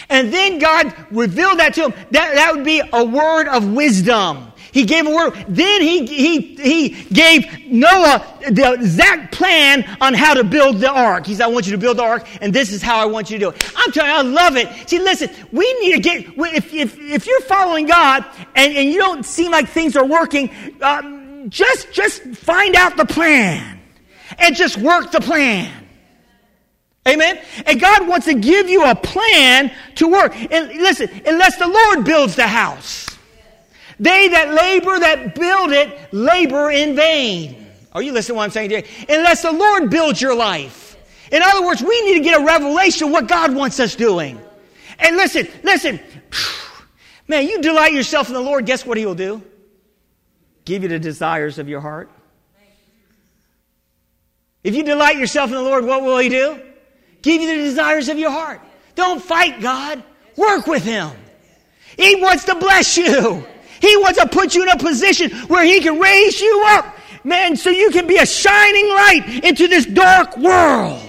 [0.08, 1.94] And then God revealed that to him.
[2.12, 4.49] That, that would be a word of wisdom.
[4.72, 5.32] He gave a word.
[5.48, 11.26] Then he, he, he gave Noah the exact plan on how to build the ark.
[11.26, 13.30] He said, I want you to build the ark, and this is how I want
[13.30, 13.72] you to do it.
[13.76, 14.88] I'm telling you, I love it.
[14.88, 18.98] See, listen, we need to get, if, if, if you're following God and, and you
[18.98, 23.80] don't seem like things are working, um, just, just find out the plan
[24.38, 25.72] and just work the plan.
[27.08, 27.40] Amen?
[27.66, 30.36] And God wants to give you a plan to work.
[30.52, 33.09] And listen, unless the Lord builds the house.
[34.00, 37.66] They that labor, that build it, labor in vain.
[37.92, 38.88] Are you listening to what I'm saying today?
[39.10, 40.96] Unless the Lord builds your life.
[41.30, 44.40] In other words, we need to get a revelation of what God wants us doing.
[44.98, 46.00] And listen, listen.
[47.28, 49.42] Man, you delight yourself in the Lord, guess what He will do?
[50.64, 52.10] Give you the desires of your heart.
[54.64, 56.58] If you delight yourself in the Lord, what will He do?
[57.20, 58.62] Give you the desires of your heart.
[58.94, 60.02] Don't fight God.
[60.36, 61.10] Work with Him.
[61.98, 63.46] He wants to bless you.
[63.80, 67.56] He wants to put you in a position where He can raise you up man,
[67.56, 71.00] so you can be a shining light into this dark world.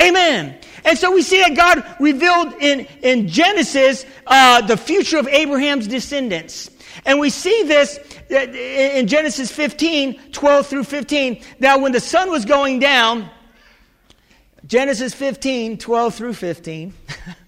[0.00, 0.58] Amen.
[0.84, 5.88] And so we see that God revealed in, in Genesis uh, the future of Abraham's
[5.88, 6.70] descendants.
[7.04, 7.98] And we see this
[8.30, 11.42] uh, in Genesis 15, 12 through 15.
[11.58, 13.28] Now, when the sun was going down,
[14.66, 16.94] Genesis 15, 12 through 15.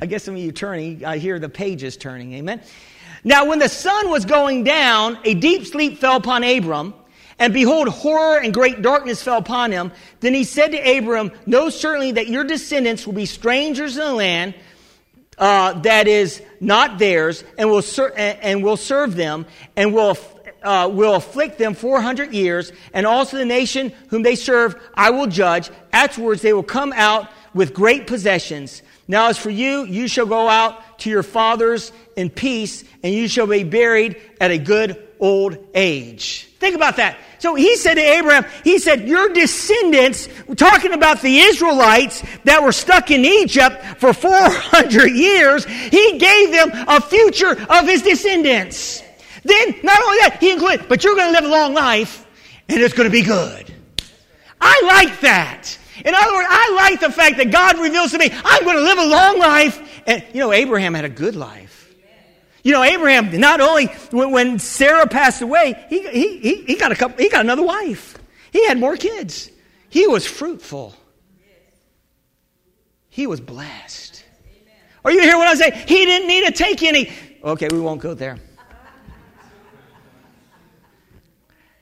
[0.00, 2.32] I guess some of you turning, I hear the pages turning.
[2.34, 2.62] Amen.
[3.24, 6.94] Now, when the sun was going down, a deep sleep fell upon Abram.
[7.38, 9.92] And behold, horror and great darkness fell upon him.
[10.20, 14.14] Then he said to Abram, Know certainly that your descendants will be strangers in the
[14.14, 14.54] land
[15.38, 20.16] uh, that is not theirs, and will, ser- and will serve them, and will,
[20.62, 22.70] uh, will afflict them 400 years.
[22.92, 25.70] And also the nation whom they serve I will judge.
[25.92, 28.82] Afterwards they will come out with great possessions.
[29.08, 33.28] Now, as for you, you shall go out to your fathers in peace, and you
[33.28, 36.48] shall be buried at a good old age.
[36.58, 37.16] Think about that.
[37.38, 42.72] So he said to Abraham, he said, Your descendants, talking about the Israelites that were
[42.72, 49.02] stuck in Egypt for 400 years, he gave them a future of his descendants.
[49.44, 52.24] Then, not only that, he included, but you're going to live a long life,
[52.68, 53.74] and it's going to be good.
[54.60, 55.78] I like that.
[56.04, 58.82] In other words, I like the fact that God reveals to me, I'm going to
[58.82, 60.02] live a long life.
[60.06, 61.94] And, you know, Abraham had a good life.
[62.64, 66.94] You know, Abraham, not only when Sarah passed away, he, he, he, he, got a
[66.94, 68.16] couple, he got another wife.
[68.52, 69.50] He had more kids.
[69.88, 70.94] He was fruitful.
[73.08, 74.24] He was blessed.
[75.04, 75.70] Are you hear what I say?
[75.70, 77.12] He didn't need to take any.
[77.42, 78.38] Okay, we won't go there.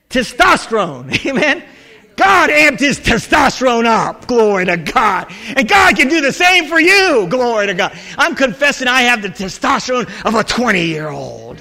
[0.09, 1.27] Testosterone.
[1.31, 1.63] Amen.
[2.21, 4.27] God amped his testosterone up.
[4.27, 5.33] Glory to God.
[5.57, 7.27] And God can do the same for you.
[7.31, 7.99] Glory to God.
[8.19, 11.59] I'm confessing I have the testosterone of a 20 year old.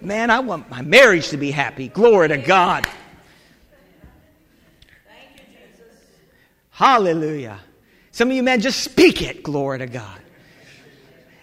[0.00, 1.88] Man, I want my marriage to be happy.
[1.88, 2.86] Glory to God.
[6.70, 7.58] Hallelujah.
[8.10, 9.42] Some of you men just speak it.
[9.42, 10.18] Glory to God.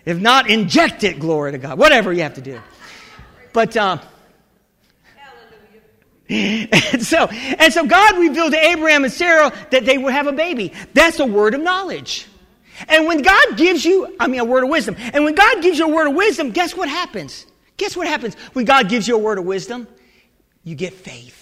[0.03, 1.19] If not, inject it.
[1.19, 1.77] Glory to God.
[1.77, 2.59] Whatever you have to do.
[3.53, 3.99] But, uh,
[6.33, 10.31] and so, and so God revealed to Abraham and Sarah that they would have a
[10.31, 10.71] baby.
[10.93, 12.25] That's a word of knowledge.
[12.87, 15.77] And when God gives you, I mean, a word of wisdom, and when God gives
[15.77, 17.45] you a word of wisdom, guess what happens?
[17.75, 19.89] Guess what happens when God gives you a word of wisdom?
[20.63, 21.37] You get faith.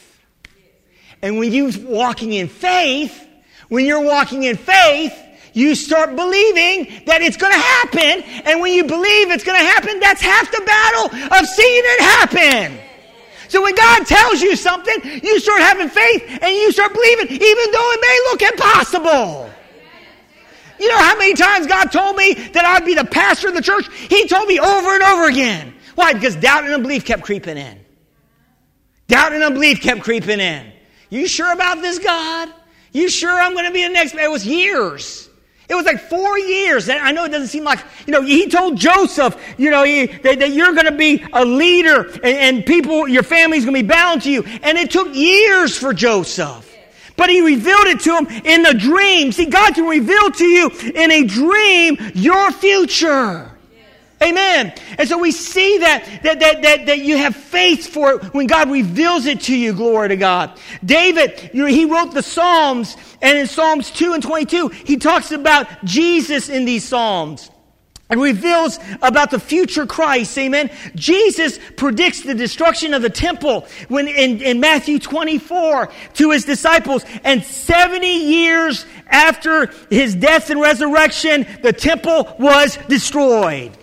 [1.22, 3.28] And when you're walking in faith,
[3.68, 5.14] when you're walking in faith,
[5.54, 8.24] you start believing that it's going to happen.
[8.48, 12.02] And when you believe it's going to happen, that's half the battle of seeing it
[12.02, 12.89] happen.
[13.50, 17.72] So when God tells you something, you start having faith and you start believing, even
[17.72, 19.50] though it may look impossible.
[20.80, 23.62] You know how many times God told me that I'd be the pastor of the
[23.62, 23.92] church?
[23.92, 25.74] He told me over and over again.
[25.96, 26.14] Why?
[26.14, 27.80] Because doubt and unbelief kept creeping in.
[29.08, 30.72] Doubt and unbelief kept creeping in.
[31.10, 32.54] You sure about this, God?
[32.92, 34.14] You sure I'm going to be the next?
[34.14, 35.29] It was years.
[35.70, 36.90] It was like four years.
[36.90, 40.08] And I know it doesn't seem like, you know, he told Joseph, you know, he,
[40.08, 43.84] that, that, you're going to be a leader and, and people, your family's going to
[43.84, 44.44] be bound to you.
[44.64, 46.66] And it took years for Joseph.
[47.16, 49.32] But he revealed it to him in a dream.
[49.32, 53.52] See, God can reveal to you in a dream your future.
[54.22, 54.74] Amen.
[54.98, 58.48] And so we see that, that, that, that, that you have faith for it when
[58.48, 59.74] God reveals it to you.
[59.74, 60.60] Glory to God.
[60.84, 65.32] David, you know, he wrote the Psalms, and in Psalms 2 and 22, he talks
[65.32, 67.50] about Jesus in these Psalms
[68.10, 70.38] and reveals about the future Christ.
[70.38, 70.72] Amen.
[70.96, 77.06] Jesus predicts the destruction of the temple when in, in Matthew 24 to his disciples.
[77.24, 83.78] And 70 years after his death and resurrection, the temple was destroyed.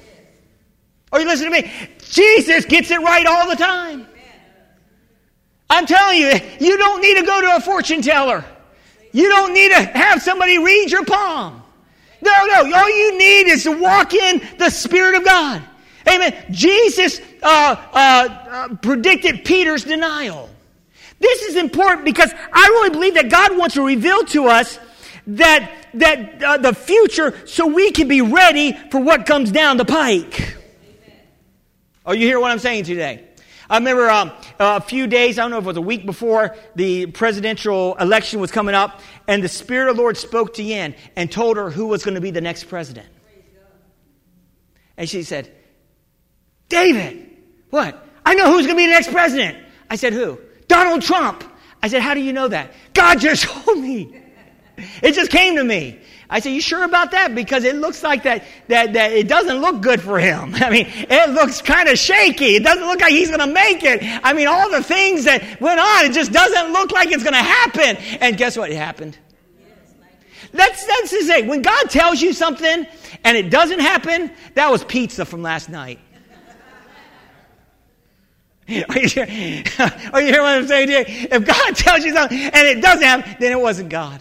[1.17, 1.73] Are you listening to me?
[2.11, 4.07] Jesus gets it right all the time.
[5.71, 8.45] I'm telling you, you don't need to go to a fortune teller.
[9.13, 11.63] You don't need to have somebody read your palm.
[12.21, 12.77] No, no.
[12.77, 15.63] All you need is to walk in the Spirit of God.
[16.07, 16.35] Amen.
[16.51, 20.51] Jesus uh, uh, uh, predicted Peter's denial.
[21.19, 24.79] This is important because I really believe that God wants to reveal to us
[25.29, 29.87] that that uh, the future so we can be ready for what comes down the
[29.87, 30.57] pike.
[32.07, 33.25] Are you hear what I'm saying today?
[33.69, 36.55] I remember um, a few days, I don't know if it was a week before
[36.77, 40.95] the presidential election was coming up, and the Spirit of the Lord spoke to Yin
[41.17, 43.09] and told her who was going to be the next president.
[44.97, 45.51] And she said,
[46.69, 47.29] David,
[47.71, 48.07] what?
[48.25, 49.59] I know who's going to be the next president.
[49.91, 50.39] I said, who?
[50.69, 51.43] Donald Trump.
[51.83, 52.73] I said, how do you know that?
[52.95, 54.23] God just told me.
[55.03, 56.01] It just came to me.
[56.29, 57.35] I said, You sure about that?
[57.35, 60.55] Because it looks like that, that, that it doesn't look good for him.
[60.57, 62.57] I mean, it looks kind of shaky.
[62.57, 64.01] It doesn't look like he's going to make it.
[64.03, 67.35] I mean, all the things that went on, it just doesn't look like it's going
[67.35, 67.97] to happen.
[68.21, 68.71] And guess what?
[68.71, 69.19] It happened.
[70.53, 72.87] That's, that's to say, when God tells you something
[73.25, 76.01] and it doesn't happen, that was pizza from last night.
[78.69, 79.23] Are you,
[80.13, 81.05] are you hearing what I'm saying you?
[81.07, 84.21] If God tells you something and it doesn't happen, then it wasn't God.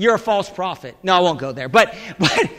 [0.00, 0.96] You're a false prophet.
[1.02, 1.68] No, I won't go there.
[1.68, 2.50] But, but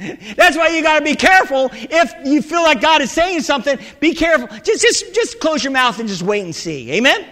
[0.36, 1.70] that's why you got to be careful.
[1.72, 4.48] If you feel like God is saying something, be careful.
[4.64, 6.90] Just, just, just close your mouth and just wait and see.
[6.90, 7.24] Amen?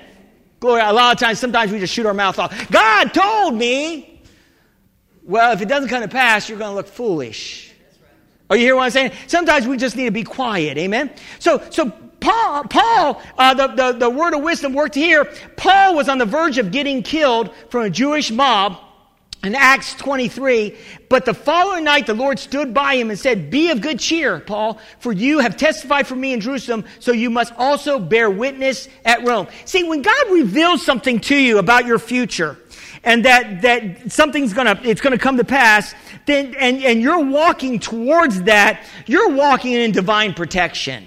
[0.61, 0.83] Glory.
[0.83, 2.71] A lot of times, sometimes we just shoot our mouth off.
[2.71, 4.23] God told me.
[5.25, 7.73] Well, if it doesn't come to pass, you're going to look foolish.
[8.51, 9.13] Are you hear what I'm saying?
[9.27, 10.79] Sometimes we just need to be quiet.
[10.79, 11.11] Amen?
[11.41, 15.25] So, so Paul, Paul uh, the, the, the word of wisdom worked here.
[15.57, 18.79] Paul was on the verge of getting killed from a Jewish mob
[19.45, 20.77] in Acts 23.
[21.09, 24.41] But the following night, the Lord stood by him and said, Be of good cheer,
[24.41, 28.89] Paul, for you have testified for me in Jerusalem, so you must also bear witness
[29.05, 29.47] at Rome.
[29.65, 32.59] See, when God reveals something to you about your future,
[33.05, 35.95] and that, that something's gonna, it's gonna come to pass,
[36.27, 41.07] then, and, and you're walking towards that, you're walking in divine protection.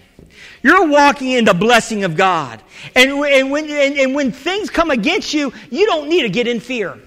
[0.62, 2.62] You're walking in the blessing of God.
[2.96, 6.48] And, and, when, and, and when things come against you, you don't need to get
[6.48, 7.00] in fear.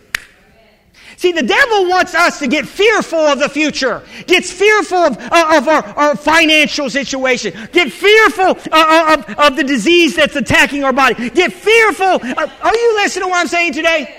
[1.21, 5.59] See, the devil wants us to get fearful of the future, gets fearful of, uh,
[5.59, 10.95] of our, our financial situation, get fearful of, of, of, the disease that's attacking our
[10.95, 12.07] body, get fearful.
[12.07, 14.17] are you listening to what I'm saying today?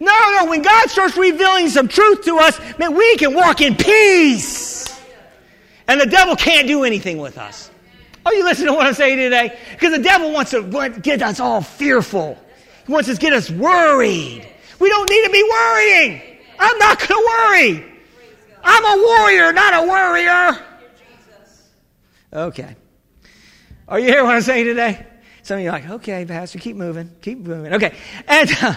[0.00, 3.76] No, no, when God starts revealing some truth to us, man, we can walk in
[3.76, 4.98] peace.
[5.86, 7.70] And the devil can't do anything with us.
[8.24, 9.58] Are you listening to what I'm saying today?
[9.72, 10.62] Because the devil wants to
[11.02, 12.42] get us all fearful.
[12.86, 14.50] He wants to get us worried.
[14.78, 16.22] We don't need to be worrying.
[16.58, 17.92] I'm not going to worry.
[18.62, 20.66] I'm a warrior, not a worrier.
[22.32, 22.76] Okay.
[23.88, 25.06] Are you hearing what I'm saying today?
[25.42, 27.74] Some of you are like, okay, Pastor, keep moving, keep moving.
[27.74, 27.94] Okay.
[28.26, 28.74] And uh,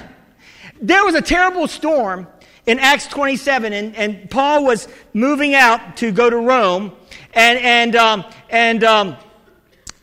[0.80, 2.28] there was a terrible storm
[2.68, 6.94] in Acts 27, and, and Paul was moving out to go to Rome,
[7.34, 9.18] and, and, um, and, um,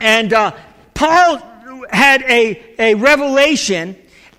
[0.01, 0.57] and uh,
[0.95, 1.39] Paul
[1.91, 3.97] had a, a revelation,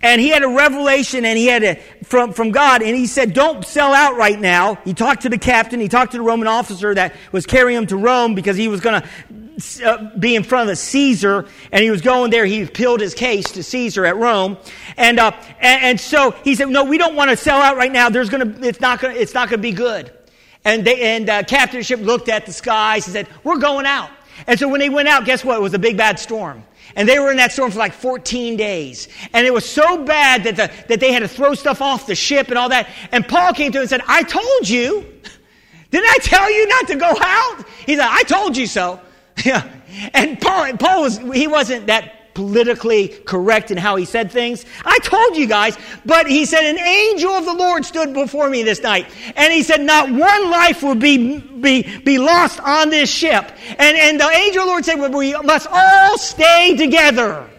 [0.08, 3.34] and he had a revelation, and he had a, from, from God, and he said,
[3.34, 4.76] Don't sell out right now.
[4.86, 7.88] He talked to the captain, he talked to the Roman officer that was carrying him
[7.88, 11.92] to Rome because he was going to uh, be in front of Caesar, and he
[11.92, 12.46] was going there.
[12.46, 14.58] He appealed his case to Caesar at Rome,
[14.96, 17.92] and uh, and, and, so he said, "No, we don't want to sell out right
[17.92, 18.10] now.
[18.10, 20.14] There's going to, it's not going to, it's not going to be good."
[20.64, 24.12] And they, and uh, captain ship looked at the skies and said, "We're going out."
[24.48, 25.58] And so when they went out, guess what?
[25.58, 26.64] It was a big bad storm.
[26.96, 29.10] And they were in that storm for like 14 days.
[29.34, 32.16] And it was so bad that, the, that they had to throw stuff off the
[32.16, 32.88] ship and all that.
[33.12, 35.06] And Paul came to him and said, I told you.
[35.92, 37.66] Didn't I tell you not to go out?
[37.86, 39.00] He said, I told you so.
[39.46, 39.72] Yeah.
[40.16, 44.64] And Paul, Paul was, he wasn't that politically correct in how he said things.
[44.86, 45.76] I told you guys,
[46.06, 49.08] but he said, an angel of the Lord stood before me this night.
[49.36, 53.52] And he said, not one life will be, be, be lost on this ship.
[53.80, 57.50] And, and the angel of the Lord said, well, we must all stay together.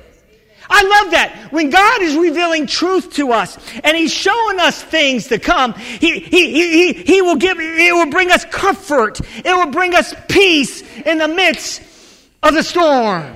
[0.70, 1.48] I love that.
[1.50, 6.20] When God is revealing truth to us and He's showing us things to come, He,
[6.20, 9.20] he, he, he will give, it will bring us comfort.
[9.38, 11.82] It will bring us peace in the midst
[12.44, 13.34] of the storm.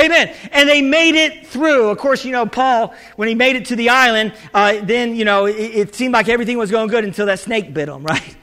[0.00, 0.34] Amen.
[0.52, 1.88] And they made it through.
[1.88, 5.24] Of course, you know, Paul, when he made it to the island, uh, then, you
[5.24, 8.36] know, it, it, seemed like everything was going good until that snake bit him, right?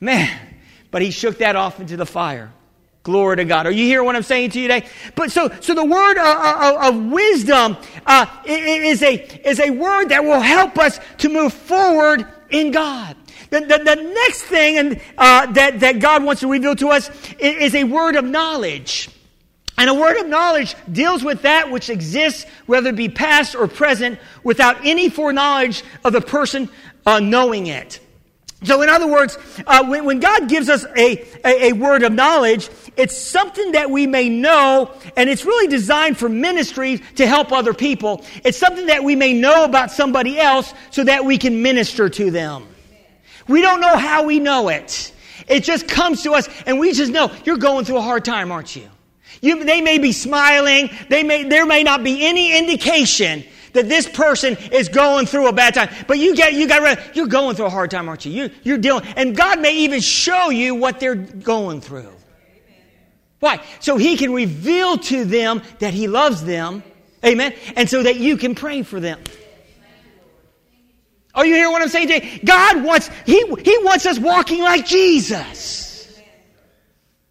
[0.00, 0.30] Man.
[0.90, 2.52] But he shook that off into the fire.
[3.02, 3.66] Glory to God.
[3.66, 4.88] Are you hearing what I'm saying to you today?
[5.14, 7.76] But so, so the word of, uh, of, uh, of wisdom
[8.06, 9.14] uh, is, a,
[9.46, 13.16] is a word that will help us to move forward in God.
[13.50, 17.10] The, the, the next thing and, uh, that, that God wants to reveal to us
[17.38, 19.10] is, is a word of knowledge.
[19.76, 23.66] And a word of knowledge deals with that which exists, whether it be past or
[23.66, 26.68] present, without any foreknowledge of the person
[27.06, 28.00] uh, knowing it.
[28.62, 32.12] So, in other words, uh, when, when, God gives us a, a, a, word of
[32.12, 37.52] knowledge, it's something that we may know, and it's really designed for ministry to help
[37.52, 38.24] other people.
[38.42, 42.30] It's something that we may know about somebody else so that we can minister to
[42.30, 42.66] them.
[43.48, 45.12] We don't know how we know it.
[45.46, 48.50] It just comes to us, and we just know you're going through a hard time,
[48.50, 48.88] aren't you?
[49.40, 50.90] You, they may be smiling.
[51.08, 55.52] They may, there may not be any indication that this person is going through a
[55.52, 55.90] bad time.
[56.06, 58.32] But you get, you got, you're going through a hard time, aren't you?
[58.32, 58.50] you?
[58.62, 62.12] You're dealing, and God may even show you what they're going through.
[63.40, 63.60] Why?
[63.80, 66.82] So He can reveal to them that He loves them.
[67.24, 67.54] Amen.
[67.76, 69.20] And so that you can pray for them.
[71.34, 72.40] Are you hearing what I'm saying today?
[72.44, 75.93] God wants, He, he wants us walking like Jesus.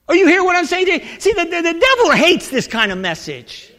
[0.08, 1.02] Are you hearing what I'm saying?
[1.20, 3.72] See, the, the, the devil hates this kind of message.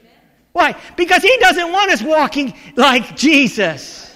[0.52, 0.76] Why?
[0.96, 4.13] Because he doesn't want us walking like Jesus.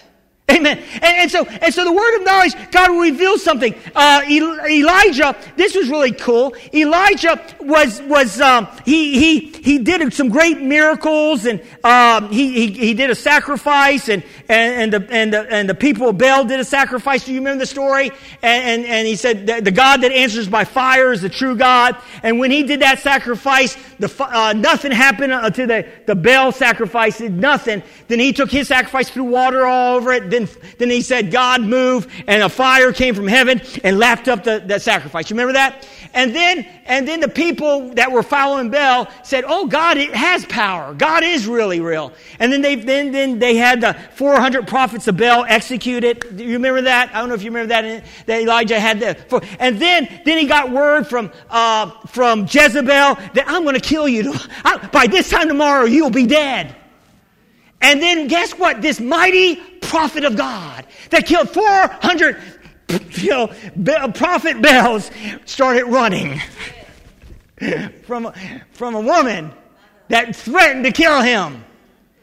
[0.50, 0.78] Amen.
[0.78, 3.74] And, and, so, and so the word of knowledge, God reveals something.
[3.94, 6.54] Uh, Elijah, this was really cool.
[6.72, 12.72] Elijah was, was, um, he, he, he did some great miracles and, um, he, he,
[12.72, 16.46] he did a sacrifice and, and, and the, and the, and the people of Baal
[16.46, 17.26] did a sacrifice.
[17.26, 18.10] Do you remember the story?
[18.42, 21.94] And, and, and he said, the, God that answers by fire is the true God.
[22.22, 27.20] And when he did that sacrifice, the, uh, nothing happened to the, the Baal sacrifice,
[27.20, 27.82] nothing.
[28.08, 31.62] Then he took his sacrifice, threw water all over it then, then he said, God
[31.62, 35.30] move, and a fire came from heaven and lapped up the, the sacrifice.
[35.30, 35.86] You remember that?
[36.14, 40.44] And then, and then the people that were following Baal said, "Oh, God, it has
[40.46, 40.94] power.
[40.94, 45.16] God is really real." And then they, then, then they had the 400 prophets of
[45.16, 46.36] Baal executed.
[46.36, 47.14] Do you remember that?
[47.14, 48.04] I don't know if you remember that.
[48.26, 53.44] That Elijah had the, and then, then he got word from, uh, from Jezebel that
[53.46, 54.34] I'm going to kill you.
[54.92, 56.74] By this time tomorrow, you'll be dead.
[57.80, 58.82] And then guess what?
[58.82, 62.36] This mighty prophet of God that killed 400
[63.12, 63.48] you know,
[64.14, 65.10] prophet bells
[65.44, 66.40] started running
[68.04, 68.32] from,
[68.72, 69.52] from a woman
[70.08, 71.64] that threatened to kill him.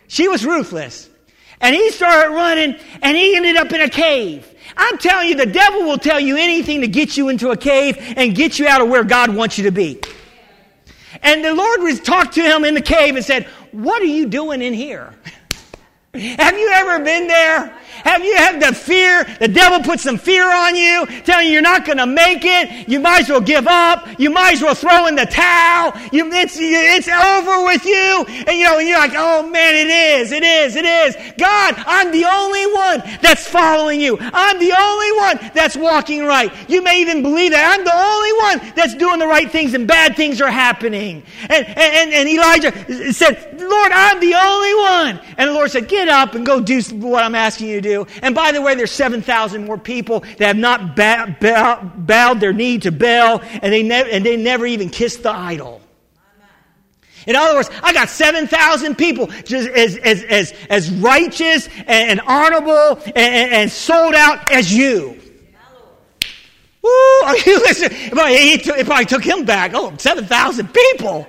[0.07, 1.09] She was ruthless.
[1.61, 4.51] And he started running and he ended up in a cave.
[4.75, 7.97] I'm telling you, the devil will tell you anything to get you into a cave
[8.17, 10.01] and get you out of where God wants you to be.
[11.21, 14.61] And the Lord talked to him in the cave and said, What are you doing
[14.61, 15.13] in here?
[16.15, 17.73] Have you ever been there?
[18.03, 19.23] Have you had the fear?
[19.39, 22.87] The devil put some fear on you, telling you you're not going to make it.
[22.87, 24.07] You might as well give up.
[24.19, 25.93] You might as well throw in the towel.
[26.11, 28.25] You, it's, it's over with you.
[28.47, 31.15] And you know, you're like, oh man, it is, it is, it is.
[31.37, 34.17] God, I'm the only one that's following you.
[34.19, 36.51] I'm the only one that's walking right.
[36.69, 39.87] You may even believe that I'm the only one that's doing the right things and
[39.87, 41.23] bad things are happening.
[41.49, 45.19] And, and, and Elijah said, Lord, I'm the only one.
[45.37, 47.84] And the Lord said, get up and go do what I'm asking you to do.
[48.21, 52.53] And by the way, there's 7,000 more people that have not bow, bow, bowed their
[52.53, 55.81] knee to Baal and they, ne- and they never even kissed the idol.
[57.27, 63.01] In other words, I got 7,000 people just as, as, as, as righteous and, honorable
[63.05, 65.19] and, and, and, sold out as you.
[66.83, 66.89] Woo!
[67.23, 67.97] Are you listening?
[68.13, 69.71] It probably took him back.
[69.73, 71.27] Oh, 7,000 people.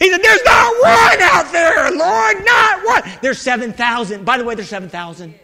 [0.00, 3.02] He said, There's not one out there, Lord, not one.
[3.22, 4.24] There's 7,000.
[4.24, 5.34] By the way, there's 7,000.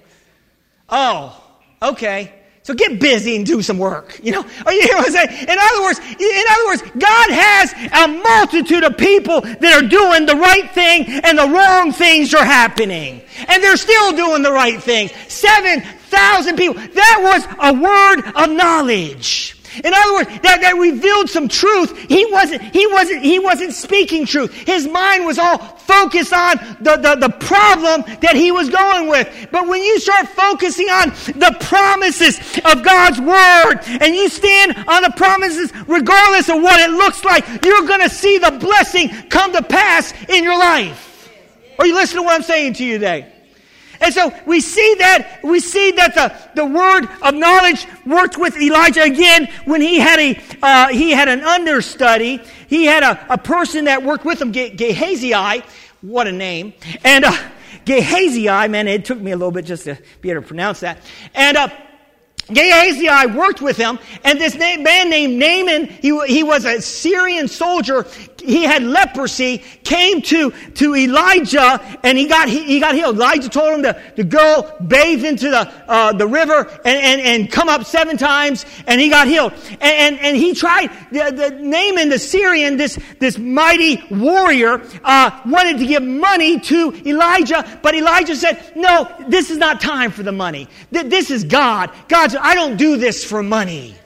[0.89, 1.43] Oh,
[1.83, 2.33] okay.
[2.63, 4.19] So get busy and do some work.
[4.25, 5.49] You know, are you hear what I'm saying?
[5.49, 10.27] In other words, in other words, God has a multitude of people that are doing
[10.27, 13.23] the right thing and the wrong things are happening.
[13.47, 15.13] And they're still doing the right things.
[15.29, 16.75] 7,000 people.
[16.75, 19.56] That was a word of knowledge.
[19.85, 21.97] In other words, that, that revealed some truth.
[22.09, 24.53] He wasn't, he wasn't, he wasn't speaking truth.
[24.53, 29.49] His mind was all focused on the, the, the problem that he was going with.
[29.51, 35.03] But when you start focusing on the promises of God's word and you stand on
[35.03, 39.53] the promises regardless of what it looks like, you're going to see the blessing come
[39.53, 41.31] to pass in your life.
[41.79, 43.33] Are you listening to what I'm saying to you today?
[44.01, 48.57] And so we see that, we see that the, the word of knowledge worked with
[48.57, 52.41] Elijah again when he had a, uh, he had an understudy.
[52.69, 55.33] He had a, a person that worked with him, Gehazi.
[56.03, 56.75] What a name.
[57.05, 57.37] And, uh,
[57.85, 60.99] Gehazi, man, it took me a little bit just to be able to pronounce that.
[61.35, 61.69] And, uh,
[62.53, 68.07] Gehazi worked with him, and this man named Naaman, he, he was a Syrian soldier.
[68.47, 73.17] He had leprosy, came to, to Elijah, and he got, he, he got healed.
[73.17, 77.53] Elijah told him to, to go bathe into the, uh, the river and, and, and
[77.53, 79.53] come up seven times, and he got healed.
[79.53, 85.41] And, and, and he tried, the, the Naaman, the Syrian, this, this mighty warrior, uh,
[85.45, 90.23] wanted to give money to Elijah, but Elijah said, no, this is not time for
[90.23, 90.69] the money.
[90.91, 91.91] This is God.
[92.09, 93.97] God's I don't do this for money.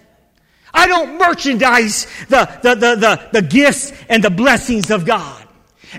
[0.72, 5.46] I don't merchandise the, the, the, the, the gifts and the blessings of God.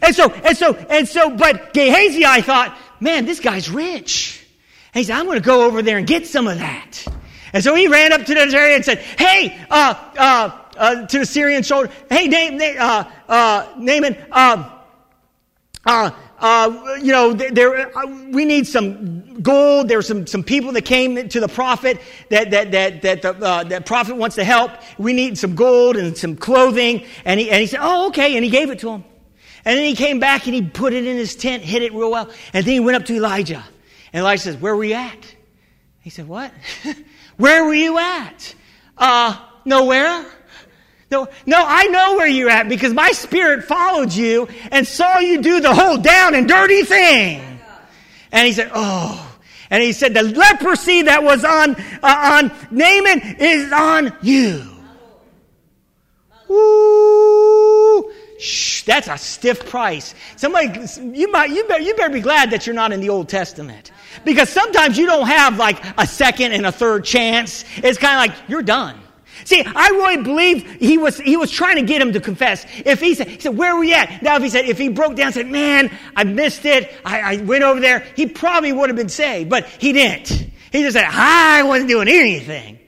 [0.01, 4.45] And so, and so, and so, but Gehazi, I thought, man, this guy's rich.
[4.93, 7.05] And he said, I'm going to go over there and get some of that.
[7.53, 11.19] And so he ran up to the area and said, hey, uh, uh, uh, to
[11.19, 14.71] the Syrian soldier, hey, Na- uh, uh, Naaman, um,
[15.85, 16.11] uh,
[16.41, 19.87] uh, you know, there, uh, we need some gold.
[19.87, 23.63] There's some, some people that came to the prophet that, that, that, that the uh,
[23.65, 24.71] that prophet wants to help.
[24.97, 27.05] We need some gold and some clothing.
[27.25, 28.35] And he, and he said, oh, okay.
[28.35, 29.03] And he gave it to him.
[29.63, 32.09] And then he came back and he put it in his tent, hid it real
[32.09, 32.29] well.
[32.53, 33.63] And then he went up to Elijah.
[34.11, 35.35] And Elijah says, where were you at?
[36.01, 36.51] He said, What?
[37.37, 38.55] where were you at?
[38.97, 40.25] Uh, nowhere.
[41.11, 45.41] No, no, I know where you're at because my spirit followed you and saw you
[45.41, 47.59] do the whole down and dirty thing.
[48.31, 49.27] And he said, Oh.
[49.69, 54.63] And he said, The leprosy that was on, uh, on Naaman is on you.
[56.47, 58.11] Woo!
[58.39, 60.15] Shh, that's a stiff price.
[60.37, 60.79] Somebody,
[61.13, 63.91] you might, you better, you better be glad that you're not in the Old Testament.
[64.23, 67.65] Because sometimes you don't have like a second and a third chance.
[67.77, 69.00] It's kind of like, you're done.
[69.43, 72.65] See, I really believe he was, he was trying to get him to confess.
[72.85, 74.21] If he said, he said, where were you at?
[74.21, 76.91] Now, if he said, if he broke down and said, man, I missed it.
[77.03, 78.05] I, I went over there.
[78.15, 80.29] He probably would have been saved, but he didn't.
[80.71, 82.79] He just said, I wasn't doing anything.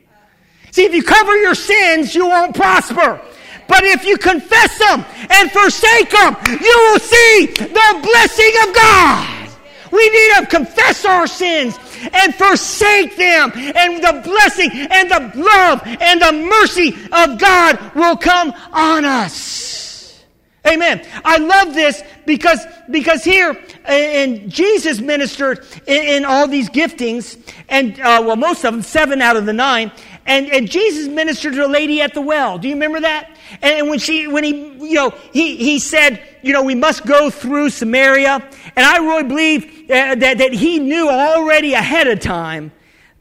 [0.71, 3.21] See, if you cover your sins, you won't prosper.
[3.67, 9.49] But if you confess them and forsake them, you will see the blessing of God.
[9.91, 11.77] We need to confess our sins
[12.11, 18.17] and forsake them, and the blessing and the love and the mercy of God will
[18.17, 20.23] come on us.
[20.65, 21.05] Amen.
[21.25, 27.37] I love this because, because here, and Jesus ministered in, in all these giftings,
[27.67, 29.91] and uh, well, most of them, seven out of the nine,
[30.25, 32.57] and, and Jesus ministered to a lady at the well.
[32.57, 33.35] Do you remember that?
[33.61, 37.29] And when she, when he, you know, he, he said, you know, we must go
[37.29, 38.47] through Samaria.
[38.75, 42.71] And I really believe uh, that, that he knew already ahead of time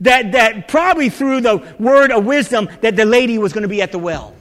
[0.00, 3.82] that, that probably through the word of wisdom that the lady was going to be
[3.82, 4.34] at the well.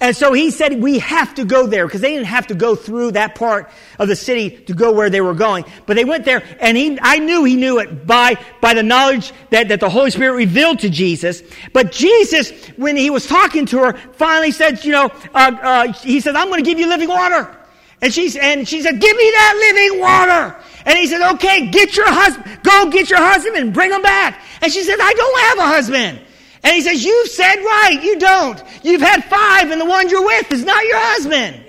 [0.00, 2.76] And so he said, we have to go there because they didn't have to go
[2.76, 5.64] through that part of the city to go where they were going.
[5.86, 9.32] But they went there and he, I knew he knew it by, by the knowledge
[9.50, 11.42] that, that the Holy Spirit revealed to Jesus.
[11.72, 16.20] But Jesus, when he was talking to her, finally said, you know, uh, uh, he
[16.20, 17.54] said, I'm going to give you living water.
[18.00, 20.56] And she, and she said, give me that living water.
[20.86, 24.40] And he said, okay, get your husband, go get your husband and bring him back.
[24.62, 26.20] And she said, I don't have a husband.
[26.62, 28.62] And he says, You've said right, you don't.
[28.82, 31.64] You've had five, and the one you're with is not your husband.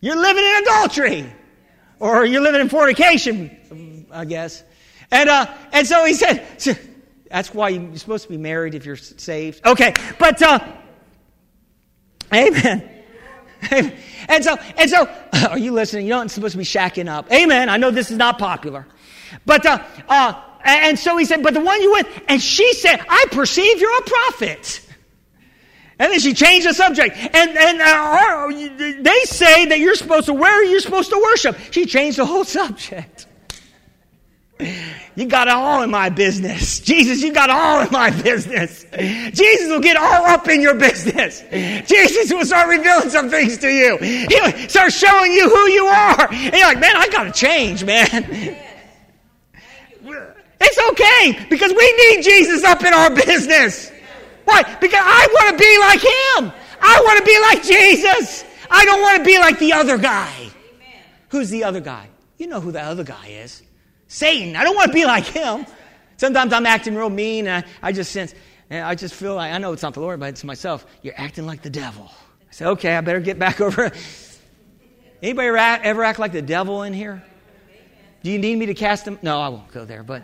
[0.00, 1.32] You're living in adultery.
[1.98, 4.62] Or you're living in fornication, I guess.
[5.10, 6.46] And, uh, and so he said,
[7.30, 9.66] That's why you're supposed to be married if you're saved.
[9.66, 10.58] Okay, but, uh,
[12.32, 12.90] amen.
[14.28, 15.08] And so, and so,
[15.50, 16.06] are you listening?
[16.06, 17.30] You're not supposed to be shacking up.
[17.32, 17.68] Amen.
[17.68, 18.86] I know this is not popular.
[19.44, 23.00] But, uh, uh, and so he said, But the one you with, and she said,
[23.08, 24.82] I perceive you're a prophet.
[25.98, 27.16] And then she changed the subject.
[27.16, 31.56] And, and uh, they say that you're supposed to, where are you supposed to worship?
[31.70, 33.26] She changed the whole subject.
[35.16, 36.80] You got all in my business.
[36.80, 38.84] Jesus, you got all in my business.
[39.32, 41.42] Jesus will get all up in your business.
[41.88, 43.98] Jesus will start revealing some things to you.
[43.98, 46.28] He'll start showing you who you are.
[46.30, 48.56] And you're like, man, I got to change, man.
[50.60, 53.90] It's okay because we need Jesus up in our business.
[54.44, 54.62] Why?
[54.80, 56.52] Because I want to be like him.
[56.80, 58.44] I want to be like Jesus.
[58.70, 60.50] I don't want to be like the other guy.
[61.28, 62.08] Who's the other guy?
[62.38, 63.62] You know who the other guy is.
[64.08, 64.56] Satan.
[64.56, 65.66] I don't want to be like him.
[66.16, 68.34] Sometimes I'm acting real mean and I, I just sense,
[68.70, 70.86] and I just feel like, I know it's not the Lord, but it's myself.
[71.02, 72.10] You're acting like the devil.
[72.48, 73.92] I say, okay, I better get back over.
[75.22, 77.22] Anybody ever act like the devil in here?
[78.22, 79.18] Do you need me to cast him?
[79.22, 80.22] No, I won't go there, but.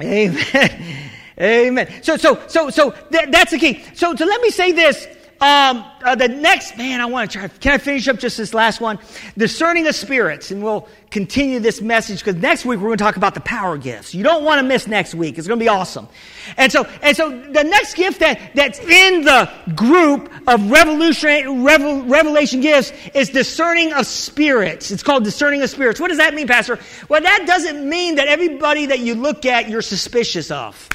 [0.00, 1.10] Amen.
[1.40, 2.02] Amen.
[2.02, 3.84] So, so, so, so th- that's the key.
[3.94, 5.06] So, so let me say this.
[5.40, 7.48] Um, uh, the next, man, I want to try.
[7.48, 8.98] Can I finish up just this last one?
[9.36, 13.16] Discerning of spirits, and we'll continue this message because next week we're going to talk
[13.16, 14.14] about the power gifts.
[14.14, 15.38] You don't want to miss next week.
[15.38, 16.08] It's going to be awesome.
[16.56, 22.02] And so, and so the next gift that, that's in the group of revolutionary, revel,
[22.02, 24.90] revelation gifts is discerning of spirits.
[24.90, 26.00] It's called discerning of spirits.
[26.00, 26.78] What does that mean, Pastor?
[27.08, 30.88] Well, that doesn't mean that everybody that you look at you're suspicious of.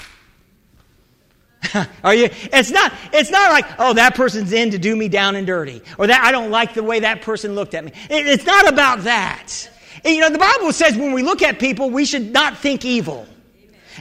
[2.03, 2.30] Are you?
[2.32, 5.82] It's not, it's not like, oh, that person's in to do me down and dirty.
[5.97, 7.91] Or that I don't like the way that person looked at me.
[8.10, 9.70] It, it's not about that.
[10.03, 12.86] And, you know, the Bible says when we look at people, we should not think
[12.86, 13.28] evil.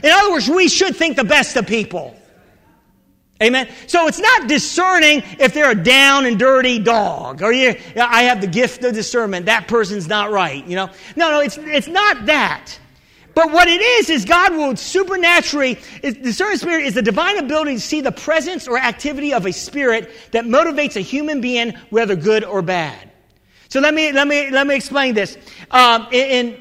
[0.03, 2.15] In other words, we should think the best of people.
[3.41, 3.69] Amen.
[3.87, 8.41] So it's not discerning if they're a down and dirty dog, or you, I have
[8.41, 9.45] the gift of discernment.
[9.45, 10.65] That person's not right.
[10.65, 12.78] You know, no, no, it's it's not that.
[13.39, 17.79] But what it is, is God will supernaturally, discerning spirit is the divine ability to
[17.79, 22.43] see the presence or activity of a spirit that motivates a human being, whether good
[22.43, 23.09] or bad.
[23.69, 25.37] So let me, let me, let me explain this.
[25.71, 26.59] Um, in,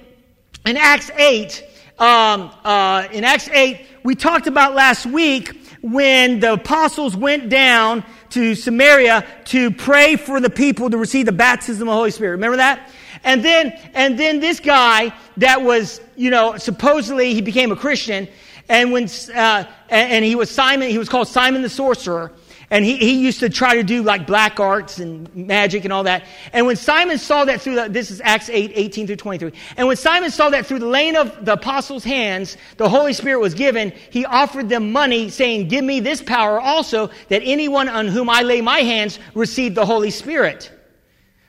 [0.67, 1.65] in Acts 8,
[1.99, 8.05] um, uh, in Acts 8, we talked about last week when the apostles went down
[8.31, 12.33] to Samaria to pray for the people to receive the baptism of the Holy Spirit.
[12.33, 12.89] Remember that?
[13.25, 18.29] And then, and then this guy that was, you know, supposedly he became a Christian,
[18.69, 22.33] and when, uh, and, he was Simon, he was called Simon the Sorcerer,
[22.71, 26.03] and he, he used to try to do like black arts and magic and all
[26.03, 26.25] that.
[26.53, 29.59] And when Simon saw that through the, this is Acts 8, 18 through 23.
[29.79, 33.41] And when Simon saw that through the laying of the apostles' hands, the Holy Spirit
[33.41, 38.07] was given, he offered them money saying, give me this power also that anyone on
[38.07, 40.71] whom I lay my hands receive the Holy Spirit.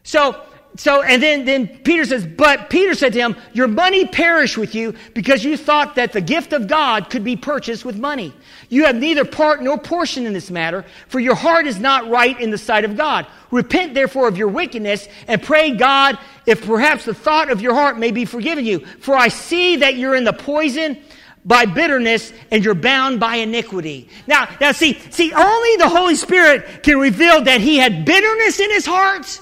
[0.03, 0.41] So,
[0.79, 4.73] so, and then, then Peter says, but Peter said to him, your money perish with
[4.73, 8.33] you because you thought that the gift of God could be purchased with money.
[8.69, 12.39] You have neither part nor portion in this matter, for your heart is not right
[12.39, 13.27] in the sight of God.
[13.51, 17.99] Repent therefore of your wickedness and pray God if perhaps the thought of your heart
[17.99, 18.79] may be forgiven you.
[19.01, 20.97] For I see that you're in the poison
[21.43, 24.07] by bitterness and you're bound by iniquity.
[24.27, 28.69] Now, now see, see, only the Holy Spirit can reveal that he had bitterness in
[28.69, 29.41] his heart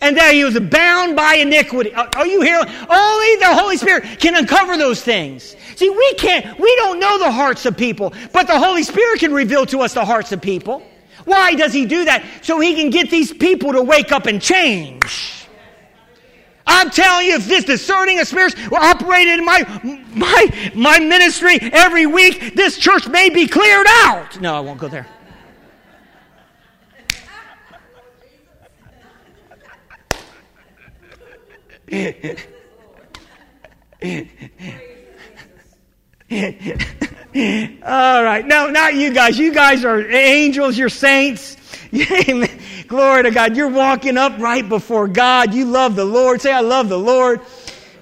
[0.00, 1.92] and that he was bound by iniquity.
[1.94, 2.58] Are you here?
[2.58, 5.56] Only the Holy Spirit can uncover those things.
[5.76, 9.32] See, we can't, we don't know the hearts of people, but the Holy Spirit can
[9.32, 10.82] reveal to us the hearts of people.
[11.24, 12.24] Why does he do that?
[12.42, 15.46] So he can get these people to wake up and change.
[16.66, 21.58] I'm telling you, if this discerning of spirits were operated in my, my, my ministry
[21.60, 24.40] every week, this church may be cleared out.
[24.40, 25.06] No, I won't go there.
[37.82, 38.44] All right.
[38.46, 39.38] No, not you guys.
[39.38, 40.76] You guys are angels.
[40.76, 41.56] You're saints.
[42.88, 43.56] Glory to God.
[43.56, 45.54] You're walking upright before God.
[45.54, 46.42] You love the Lord.
[46.42, 47.40] Say, I love the Lord.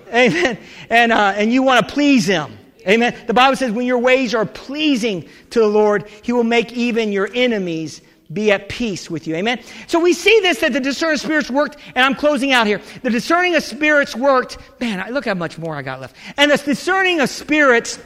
[0.09, 0.59] Amen.
[0.91, 2.59] And, uh, and you want to please Him.
[2.89, 3.16] Amen.
[3.26, 7.12] The Bible says when your ways are pleasing to the Lord, He will make even
[7.12, 8.01] your enemies
[8.33, 9.37] be at peace with you.
[9.37, 9.61] Amen.
[9.87, 12.81] So we see this that the discerning spirits worked, and I'm closing out here.
[13.03, 14.59] The discerning of spirits worked.
[14.81, 16.16] Man, look how much more I got left.
[16.37, 17.99] And the discerning of spirits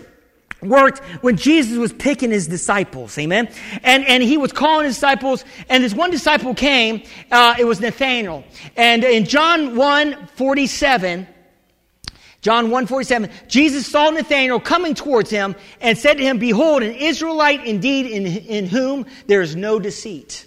[0.63, 3.17] worked when Jesus was picking his disciples.
[3.19, 3.49] Amen.
[3.83, 7.81] And, and he was calling his disciples, and this one disciple came, uh, it was
[7.81, 8.45] Nathanael.
[8.77, 11.27] And in John 1 47,
[12.43, 17.67] John 147, Jesus saw Nathanael coming towards him and said to him, Behold, an Israelite
[17.67, 20.47] indeed in, in whom there is no deceit.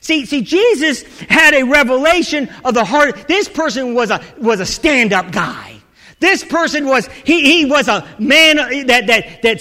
[0.00, 3.26] See, see, Jesus had a revelation of the heart.
[3.26, 5.80] This person was a, was a stand-up guy.
[6.20, 8.56] This person was, he, he was a man
[8.86, 9.60] that, that, that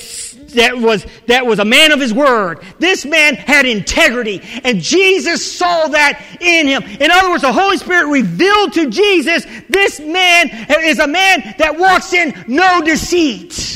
[0.53, 2.63] that was, that was a man of his word.
[2.79, 6.83] This man had integrity, and Jesus saw that in him.
[6.83, 10.49] In other words, the Holy Spirit revealed to Jesus this man
[10.83, 13.73] is a man that walks in no deceit.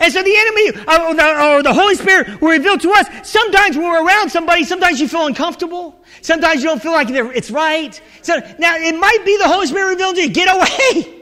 [0.00, 3.06] And so the enemy or the, Holy Spirit will reveal to us.
[3.22, 6.04] Sometimes when we're around somebody, sometimes you feel uncomfortable.
[6.20, 8.00] Sometimes you don't feel like it's right.
[8.22, 11.12] So now it might be the Holy Spirit revealing to you, get away.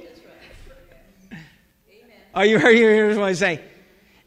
[2.35, 3.61] Are you hearing what I'm saying?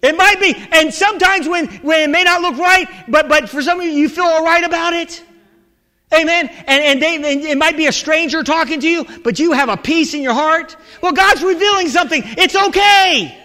[0.08, 0.55] It might be.
[0.72, 3.91] And sometimes when, when it may not look right, but, but for some of you,
[3.91, 5.24] you feel all right about it.
[6.14, 6.47] Amen.
[6.47, 9.68] And, and, they, and it might be a stranger talking to you, but you have
[9.68, 10.78] a peace in your heart.
[11.01, 12.22] Well, God's revealing something.
[12.26, 13.38] It's okay.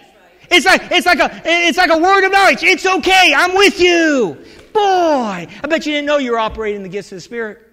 [0.49, 2.63] It's like, it's like a, it's like a word of knowledge.
[2.63, 3.33] It's okay.
[3.35, 4.37] I'm with you.
[4.73, 7.72] Boy, I bet you didn't know you were operating the gifts of the Spirit.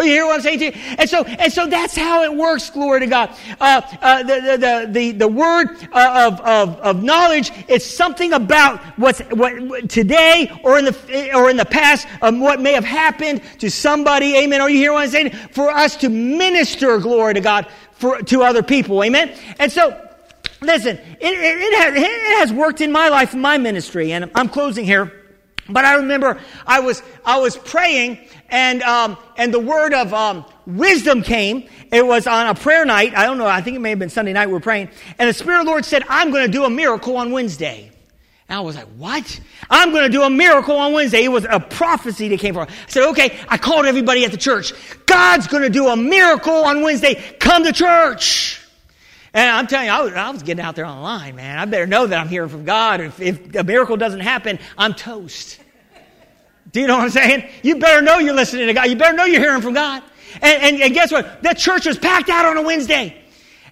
[0.00, 0.72] Oh, you hear what I'm saying to you?
[0.96, 3.36] And so, and so that's how it works, glory to God.
[3.60, 8.80] Uh, uh, the, the, the, the word uh, of, of, of knowledge is something about
[8.98, 13.42] what's, what, today or in the, or in the past, um, what may have happened
[13.58, 14.38] to somebody.
[14.38, 14.62] Amen.
[14.62, 15.32] Are you hear what I'm saying?
[15.52, 19.04] For us to minister, glory to God, for, to other people.
[19.04, 19.36] Amen.
[19.58, 20.00] And so,
[20.62, 24.30] listen, it, it, it, has, it has worked in my life, in my ministry, and
[24.34, 25.19] I'm closing here.
[25.72, 28.18] But I remember I was, I was praying
[28.48, 31.68] and, um, and the word of um, wisdom came.
[31.92, 33.14] It was on a prayer night.
[33.16, 33.46] I don't know.
[33.46, 34.90] I think it may have been Sunday night we were praying.
[35.18, 37.90] And the Spirit of the Lord said, I'm going to do a miracle on Wednesday.
[38.48, 39.40] And I was like, what?
[39.70, 41.24] I'm going to do a miracle on Wednesday.
[41.24, 42.66] It was a prophecy that came from.
[42.68, 43.38] I said, okay.
[43.48, 44.72] I called everybody at the church.
[45.06, 47.14] God's going to do a miracle on Wednesday.
[47.38, 48.59] Come to church.
[49.32, 51.58] And I'm telling you, I was, I was, getting out there on the line, man.
[51.58, 53.00] I better know that I'm hearing from God.
[53.00, 55.60] If, if a miracle doesn't happen, I'm toast.
[56.72, 57.48] Do you know what I'm saying?
[57.62, 58.88] You better know you're listening to God.
[58.88, 60.02] You better know you're hearing from God.
[60.34, 61.42] And, and, and guess what?
[61.42, 63.19] That church was packed out on a Wednesday.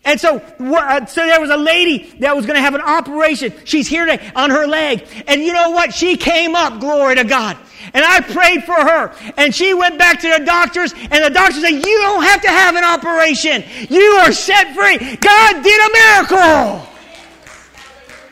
[0.08, 3.52] And so, uh, so there was a lady that was going to have an operation.
[3.64, 5.06] She's here today on her leg.
[5.26, 5.92] And you know what?
[5.92, 7.58] She came up, glory to God.
[7.92, 9.12] And I prayed for her.
[9.36, 12.48] And she went back to the doctors, and the doctors said, You don't have to
[12.48, 13.62] have an operation.
[13.90, 14.96] You are set free.
[14.96, 16.88] God did a miracle.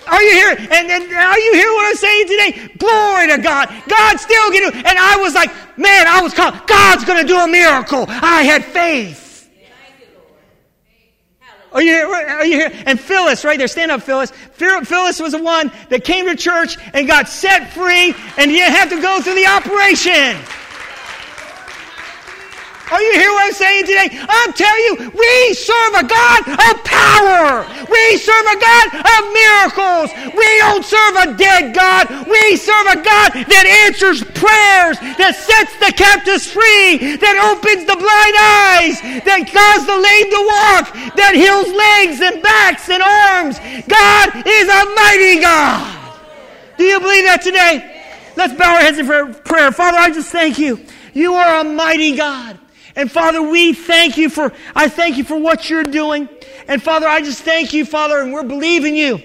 [0.09, 0.57] Are you here?
[0.59, 2.69] And, and are you hearing what I'm saying today?
[2.79, 3.69] Glory to God.
[3.87, 4.77] God's still going to.
[4.79, 6.55] And I was like, man, I was called.
[6.67, 8.07] God's going to do a miracle.
[8.09, 9.26] I had faith.
[11.73, 12.07] Are you here?
[12.07, 12.73] Are you here?
[12.87, 14.31] And Phyllis, right there, stand up, Phyllis.
[14.31, 18.91] Phyllis was the one that came to church and got set free and didn't have
[18.91, 20.37] to go through the operation.
[22.87, 24.09] Are you hear what I'm saying today?
[24.15, 27.67] I'm telling you, we serve a God of power.
[27.91, 30.15] We serve a God of miracles.
[30.31, 32.07] We don't serve a dead God.
[32.31, 37.99] We serve a God that answers prayers, that sets the captives free, that opens the
[37.99, 40.85] blind eyes, that causes the lame to walk,
[41.19, 43.59] that heals legs and backs and arms.
[43.91, 45.91] God is a mighty God.
[46.79, 48.05] Do you believe that today?
[48.37, 49.07] Let's bow our heads in
[49.43, 49.73] prayer.
[49.73, 50.79] Father, I just thank you.
[51.15, 52.61] You are a mighty God.
[52.97, 56.29] And Father, we thank you for, I thank you for what you're doing.
[56.67, 59.21] And Father, I just thank you, Father, and we're believing you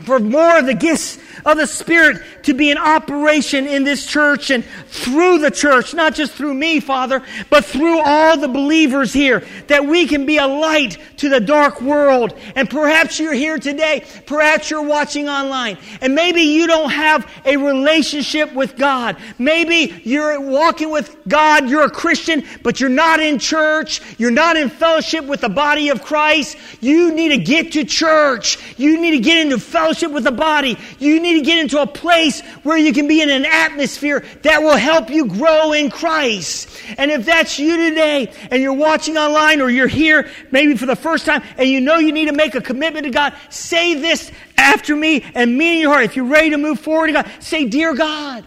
[0.00, 4.50] for more of the gifts of the Spirit to be in operation in this church
[4.50, 9.44] and through the church, not just through me, Father, but through all the believers here,
[9.68, 12.36] that we can be a light to the dark world.
[12.54, 17.56] And perhaps you're here today, perhaps you're watching online, and maybe you don't have a
[17.56, 19.16] relationship with God.
[19.38, 24.56] Maybe you're walking with God, you're a Christian, but you're not in church, you're not
[24.56, 26.56] in fellowship with the body of Christ.
[26.80, 28.58] You need to get to church.
[28.78, 30.78] You need to get into fellowship with the body.
[30.98, 34.62] You need to get into a place where you can be in an atmosphere that
[34.62, 36.68] will help you grow in Christ.
[36.98, 40.96] And if that's you today and you're watching online or you're here maybe for the
[40.96, 44.30] first time and you know you need to make a commitment to God, say this
[44.56, 46.04] after me and mean in your heart.
[46.04, 48.44] If you're ready to move forward to God, say, Dear God,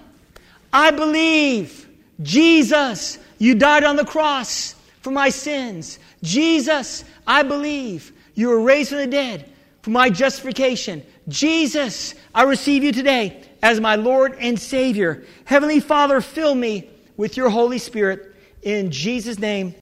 [0.71, 1.87] I believe
[2.21, 5.99] Jesus, you died on the cross for my sins.
[6.21, 9.49] Jesus, I believe you were raised from the dead
[9.81, 11.03] for my justification.
[11.27, 15.23] Jesus, I receive you today as my Lord and Savior.
[15.45, 18.35] Heavenly Father, fill me with your Holy Spirit.
[18.61, 19.75] In Jesus' name,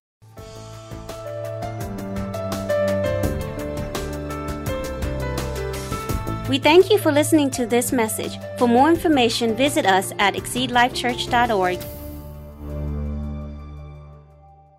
[6.51, 8.37] We thank you for listening to this message.
[8.57, 12.00] For more information, visit us at exceedlifechurch.org